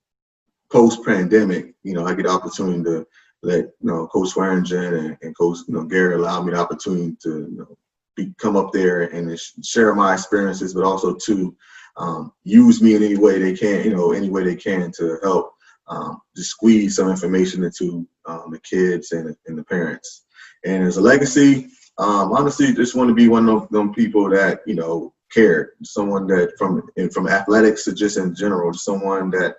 post 0.71 1.05
pandemic, 1.05 1.75
you 1.83 1.95
know, 1.95 2.07
I 2.07 2.15
get 2.15 2.25
the 2.25 2.31
opportunity 2.31 2.83
to 2.85 3.07
let 3.43 3.59
you 3.59 3.73
know 3.81 4.07
Coach 4.09 4.31
Swearingen 4.31 4.95
and, 4.95 5.19
and 5.23 5.37
Coach 5.37 5.59
you 5.67 5.75
know 5.75 5.85
Gary 5.85 6.15
allow 6.15 6.43
me 6.43 6.53
the 6.53 6.59
opportunity 6.59 7.17
to 7.23 7.49
you 7.51 7.57
know 7.57 7.79
be, 8.17 8.33
come 8.39 8.57
up 8.57 8.73
there 8.73 9.03
and 9.03 9.39
share 9.63 9.95
my 9.95 10.15
experiences, 10.15 10.75
but 10.75 10.85
also 10.85 11.15
to 11.15 11.57
um, 11.97 12.33
use 12.45 12.83
me 12.83 12.95
in 12.95 13.03
any 13.03 13.17
way 13.17 13.39
they 13.39 13.55
can, 13.55 13.85
you 13.85 13.95
know, 13.95 14.13
any 14.13 14.31
way 14.31 14.45
they 14.45 14.57
can 14.57 14.91
to 14.93 15.19
help 15.23 15.53
um, 15.89 16.21
just 16.37 16.51
squeeze 16.51 16.97
some 16.97 17.11
information 17.11 17.65
into 17.65 18.07
um, 18.27 18.51
the 18.51 18.61
kids 18.61 19.13
and, 19.13 19.37
and 19.47 19.59
the 19.59 19.65
parents. 19.65 20.25
And 20.65 20.85
as 20.85 20.97
a 20.97 21.01
legacy, 21.01 21.69
um, 21.99 22.33
honestly, 22.33 22.73
just 22.73 22.95
want 22.95 23.09
to 23.09 23.15
be 23.15 23.29
one 23.29 23.49
of 23.49 23.69
them 23.71 23.93
people 23.93 24.29
that 24.31 24.61
you 24.67 24.75
know 24.75 25.13
cared, 25.33 25.71
someone 25.83 26.27
that 26.29 26.53
from 26.59 26.89
from 27.13 27.29
athletics 27.29 27.85
to 27.85 27.95
just 27.95 28.19
in 28.19 28.35
general, 28.35 28.73
someone 28.73 29.31
that 29.31 29.57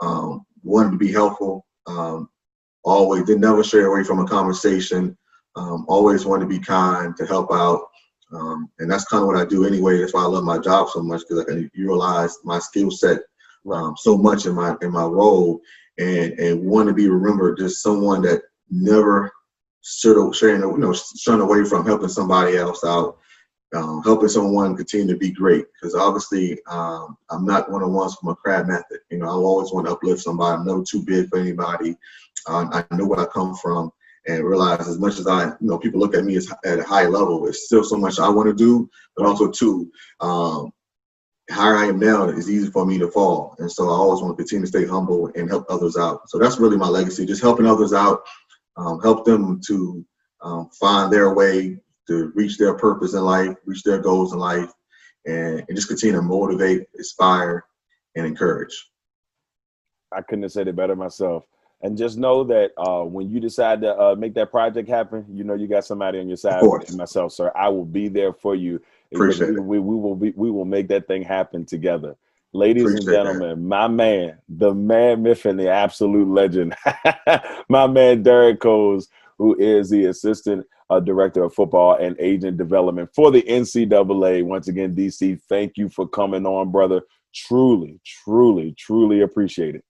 um, 0.00 0.44
wanted 0.62 0.92
to 0.92 0.98
be 0.98 1.12
helpful. 1.12 1.66
Um, 1.86 2.28
always 2.84 3.24
did 3.24 3.40
never 3.40 3.64
stray 3.64 3.84
away 3.84 4.04
from 4.04 4.20
a 4.20 4.26
conversation. 4.26 5.16
Um, 5.56 5.84
always 5.88 6.26
wanted 6.26 6.44
to 6.44 6.48
be 6.48 6.58
kind, 6.58 7.16
to 7.16 7.26
help 7.26 7.52
out, 7.52 7.80
um, 8.32 8.68
and 8.78 8.90
that's 8.90 9.04
kind 9.04 9.22
of 9.22 9.28
what 9.28 9.36
I 9.36 9.44
do 9.44 9.64
anyway. 9.64 9.98
That's 9.98 10.12
why 10.12 10.22
I 10.22 10.26
love 10.26 10.44
my 10.44 10.58
job 10.58 10.88
so 10.88 11.02
much 11.02 11.20
because 11.20 11.40
I 11.40 11.44
can 11.44 11.70
utilize 11.74 12.36
my 12.44 12.58
skill 12.58 12.90
set 12.90 13.20
um, 13.72 13.94
so 13.96 14.16
much 14.16 14.46
in 14.46 14.54
my 14.54 14.76
in 14.82 14.90
my 14.90 15.04
role, 15.04 15.60
and 15.98 16.32
and 16.38 16.64
want 16.64 16.88
to 16.88 16.94
be 16.94 17.08
remembered 17.08 17.58
just 17.58 17.82
someone 17.82 18.22
that 18.22 18.42
never 18.70 19.30
should 19.82 20.34
straying 20.34 20.60
you 20.60 20.78
know 20.78 20.92
straying 20.92 21.40
away 21.40 21.64
from 21.64 21.86
helping 21.86 22.08
somebody 22.08 22.56
else 22.56 22.84
out, 22.84 23.18
um, 23.74 24.02
helping 24.02 24.28
someone 24.28 24.76
continue 24.76 25.12
to 25.12 25.18
be 25.18 25.30
great. 25.30 25.66
Because 25.72 25.94
obviously, 25.94 26.58
um, 26.66 27.16
I'm 27.30 27.44
not 27.44 27.70
one 27.70 27.82
of 27.82 27.88
the 27.88 27.94
ones 27.94 28.14
from 28.14 28.30
a 28.30 28.36
crab 28.36 28.66
method. 28.66 29.00
You 29.10 29.18
know, 29.18 29.26
I 29.26 29.30
always 29.30 29.72
want 29.72 29.86
to 29.86 29.92
uplift 29.92 30.22
somebody. 30.22 30.56
I'm 30.56 30.66
never 30.66 30.82
too 30.82 31.02
big 31.02 31.28
for 31.28 31.38
anybody. 31.38 31.96
Uh, 32.46 32.66
I 32.72 32.94
know 32.94 33.06
where 33.06 33.20
I 33.20 33.26
come 33.26 33.54
from 33.56 33.90
and 34.26 34.44
realize 34.44 34.88
as 34.88 34.98
much 34.98 35.18
as 35.18 35.26
I, 35.26 35.46
you 35.46 35.56
know, 35.60 35.78
people 35.78 36.00
look 36.00 36.14
at 36.14 36.24
me 36.24 36.36
as 36.36 36.50
at 36.64 36.78
a 36.78 36.84
high 36.84 37.06
level, 37.06 37.46
it's 37.46 37.66
still 37.66 37.84
so 37.84 37.96
much 37.96 38.18
I 38.18 38.28
want 38.28 38.48
to 38.48 38.54
do, 38.54 38.88
but 39.16 39.26
also 39.26 39.50
too, 39.50 39.90
um, 40.20 40.72
higher 41.50 41.76
I 41.76 41.86
am 41.86 41.98
now, 41.98 42.28
it's 42.28 42.48
easy 42.48 42.70
for 42.70 42.86
me 42.86 42.98
to 42.98 43.10
fall. 43.10 43.54
And 43.58 43.70
so 43.70 43.88
I 43.88 43.92
always 43.92 44.22
want 44.22 44.36
to 44.36 44.42
continue 44.42 44.64
to 44.64 44.68
stay 44.68 44.86
humble 44.86 45.30
and 45.34 45.48
help 45.48 45.66
others 45.68 45.96
out. 45.96 46.30
So 46.30 46.38
that's 46.38 46.58
really 46.58 46.78
my 46.78 46.88
legacy, 46.88 47.26
just 47.26 47.42
helping 47.42 47.66
others 47.66 47.92
out, 47.92 48.22
um, 48.76 49.00
help 49.00 49.26
them 49.26 49.60
to 49.66 50.04
um, 50.40 50.70
find 50.70 51.12
their 51.12 51.34
way, 51.34 51.78
to 52.08 52.32
reach 52.34 52.58
their 52.58 52.74
purpose 52.74 53.14
in 53.14 53.22
life, 53.22 53.56
reach 53.64 53.82
their 53.82 53.98
goals 53.98 54.32
in 54.32 54.38
life, 54.38 54.70
and, 55.26 55.64
and 55.66 55.76
just 55.76 55.88
continue 55.88 56.16
to 56.16 56.22
motivate, 56.22 56.86
inspire, 56.96 57.64
and 58.14 58.26
encourage. 58.26 58.90
I 60.12 60.22
couldn't 60.22 60.42
have 60.42 60.52
said 60.52 60.68
it 60.68 60.76
better 60.76 60.96
myself. 60.96 61.44
And 61.82 61.98
just 61.98 62.16
know 62.16 62.44
that 62.44 62.72
uh, 62.78 63.02
when 63.02 63.28
you 63.28 63.40
decide 63.40 63.82
to 63.82 63.94
uh, 63.98 64.14
make 64.14 64.32
that 64.34 64.50
project 64.50 64.88
happen, 64.88 65.26
you 65.30 65.44
know 65.44 65.52
you 65.54 65.66
got 65.66 65.84
somebody 65.84 66.18
on 66.18 66.28
your 66.28 66.36
side. 66.36 66.62
And 66.62 66.96
myself, 66.96 67.32
sir, 67.32 67.52
I 67.54 67.68
will 67.68 67.84
be 67.84 68.08
there 68.08 68.32
for 68.32 68.54
you. 68.54 68.80
Appreciate 69.12 69.50
we, 69.50 69.56
it. 69.56 69.62
We, 69.62 69.78
we 69.80 69.96
will 69.96 70.16
be, 70.16 70.32
we 70.34 70.50
will 70.50 70.64
make 70.64 70.88
that 70.88 71.06
thing 71.06 71.22
happen 71.22 71.66
together. 71.66 72.16
Ladies 72.54 72.84
Appreciate 72.84 73.16
and 73.16 73.26
gentlemen, 73.26 73.48
that. 73.48 73.66
my 73.66 73.88
man, 73.88 74.38
the 74.48 74.72
man, 74.72 75.26
and 75.26 75.60
the 75.60 75.68
absolute 75.68 76.28
legend, 76.28 76.74
my 77.68 77.86
man 77.86 78.22
Derek 78.22 78.60
Coles, 78.60 79.08
who 79.36 79.56
is 79.58 79.90
the 79.90 80.06
assistant 80.06 80.64
uh, 80.90 81.00
director 81.00 81.44
of 81.44 81.54
football 81.54 81.96
and 81.96 82.16
agent 82.18 82.56
development 82.56 83.10
for 83.14 83.30
the 83.30 83.42
NCAA. 83.42 84.44
Once 84.44 84.68
again, 84.68 84.94
DC, 84.94 85.40
thank 85.48 85.76
you 85.76 85.88
for 85.88 86.06
coming 86.06 86.46
on, 86.46 86.70
brother. 86.70 87.02
Truly, 87.34 88.00
truly, 88.04 88.74
truly 88.78 89.22
appreciate 89.22 89.74
it. 89.74 89.84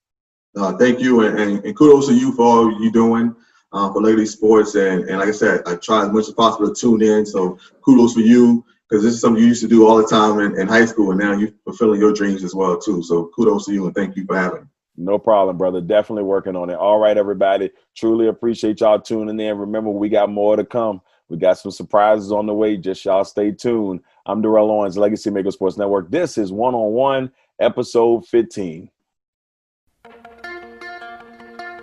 Uh, 0.57 0.77
thank 0.77 1.01
you, 1.01 1.23
and, 1.23 1.65
and, 1.65 1.77
kudos 1.77 2.07
to 2.07 2.15
you 2.15 2.33
for 2.33 2.43
all 2.43 2.81
you're 2.81 2.93
doing 2.93 3.35
uh, 3.73 3.93
for 3.93 4.01
Lady 4.01 4.25
Sports. 4.25 4.77
And, 4.77 5.09
and 5.09 5.19
like 5.19 5.29
I 5.29 5.33
said, 5.33 5.63
I 5.67 5.75
try 5.77 6.05
as 6.05 6.13
much 6.13 6.29
as 6.29 6.35
possible 6.35 6.73
to 6.73 6.81
tune 6.81 7.03
in. 7.03 7.27
So 7.27 7.59
kudos 7.85 8.15
for 8.15 8.21
you 8.21 8.65
because 8.89 9.03
this 9.03 9.15
is 9.15 9.21
something 9.21 9.43
you 9.43 9.49
used 9.49 9.63
to 9.63 9.69
do 9.69 9.87
all 9.87 9.97
the 9.97 10.07
time 10.07 10.39
in, 10.39 10.59
in 10.59 10.69
high 10.69 10.85
school, 10.85 11.11
and 11.11 11.19
now 11.19 11.33
you're 11.33 11.51
fulfilling 11.65 12.01
your 12.01 12.13
dreams 12.13 12.45
as 12.45 12.55
well 12.55 12.79
too. 12.79 13.03
So 13.03 13.31
kudos 13.35 13.67
to 13.67 13.73
you, 13.73 13.87
and 13.87 13.95
thank 13.95 14.17
you 14.17 14.25
for 14.27 14.37
having 14.37 14.63
me. 14.63 14.67
No 14.97 15.19
problem, 15.19 15.57
brother. 15.57 15.81
Definitely 15.81 16.23
working 16.25 16.57
on 16.57 16.71
it. 16.71 16.77
All 16.77 16.99
right, 16.99 17.17
everybody. 17.17 17.71
Truly 17.97 18.29
appreciate 18.29 18.81
y'all 18.81 19.01
tuning 19.01 19.41
in. 19.41 19.59
Remember, 19.59 19.91
we 19.91 20.09
got 20.09 20.31
more 20.31 20.57
to 20.57 20.65
come. 20.65 21.01
We 21.29 21.37
got 21.39 21.59
some 21.59 21.73
surprises 21.73 22.31
on 22.31 22.47
the 22.47 22.55
way. 22.55 22.77
Just 22.77 23.05
y'all 23.05 23.25
stay 23.25 23.51
tuned. 23.51 24.01
I'm 24.27 24.41
Darrell 24.41 24.71
Owens, 24.71 24.97
Legacy 24.97 25.31
Maker 25.31 25.51
Sports 25.51 25.77
Network. 25.77 26.11
This 26.11 26.39
is 26.39 26.53
One 26.53 26.75
on 26.75 26.93
One, 26.93 27.33
episode 27.59 28.27
15. 28.27 28.91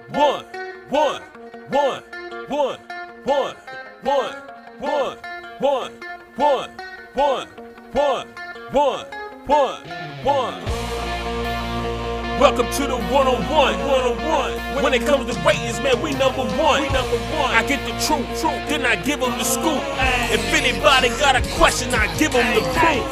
One, 0.10 0.46
one, 0.90 1.22
one, 1.70 2.04
one, 2.48 2.80
one, 3.24 3.56
one, 4.04 4.36
one, 4.80 5.18
one, 5.60 5.92
one, 6.36 6.70
one, 7.14 7.48
one, 7.94 8.28
one, 8.72 9.06
one, 9.48 9.86
one. 10.24 10.81
Welcome 12.42 12.72
to 12.72 12.88
the 12.88 12.98
one-on-one, 12.98 13.78
one-on-one. 13.86 14.82
When 14.84 14.96
it 14.96 15.06
comes 15.06 15.32
to 15.32 15.40
ratings, 15.46 15.80
man, 15.80 16.02
we 16.02 16.14
number 16.14 16.42
one. 16.58 16.82
We 16.82 16.90
number 16.90 17.22
one. 17.38 17.54
I 17.54 17.62
get 17.62 17.86
the 17.86 17.94
truth, 18.02 18.26
truth, 18.42 18.66
then 18.66 18.84
I 18.84 18.96
give 18.96 19.20
them 19.20 19.30
the 19.38 19.44
scoop. 19.44 19.78
If 20.34 20.42
anybody 20.50 21.10
got 21.22 21.36
a 21.36 21.48
question, 21.54 21.94
I 21.94 22.10
give 22.18 22.32
them 22.32 22.42
the 22.58 22.62
proof. 22.74 23.06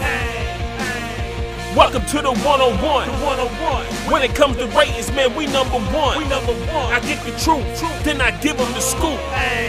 Welcome 1.78 2.08
to 2.08 2.24
the 2.26 2.34
one-on-one. 2.42 3.06
The 3.06 3.14
one-on-one. 3.24 3.86
When 4.12 4.24
it 4.24 4.34
comes 4.34 4.58
to 4.58 4.66
ratings, 4.74 5.12
man, 5.12 5.36
we 5.36 5.46
number 5.46 5.78
one. 5.94 6.18
We 6.18 6.28
number 6.28 6.54
one. 6.74 6.90
I 6.90 7.00
get 7.00 7.24
the 7.24 7.30
truth, 7.38 7.62
truth. 7.78 8.04
then 8.04 8.22
I 8.22 8.32
give 8.42 8.58
them 8.58 8.74
the 8.74 8.82
scoop. 8.82 9.20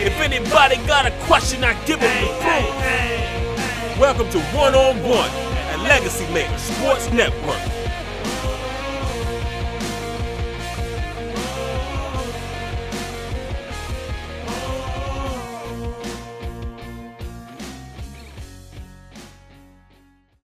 If 0.01 0.19
anybody 0.25 0.77
got 0.89 1.05
a 1.05 1.13
question, 1.29 1.65
I 1.65 1.75
give 1.85 2.01
them 2.01 2.17
the 2.25 2.33
proof. 2.41 4.01
Welcome 4.01 4.31
to 4.31 4.41
one-on-one 4.57 5.31
at 5.69 5.81
Legacy 5.81 6.25
Maker 6.33 6.57
Sports 6.57 7.13
Network. 7.13 7.80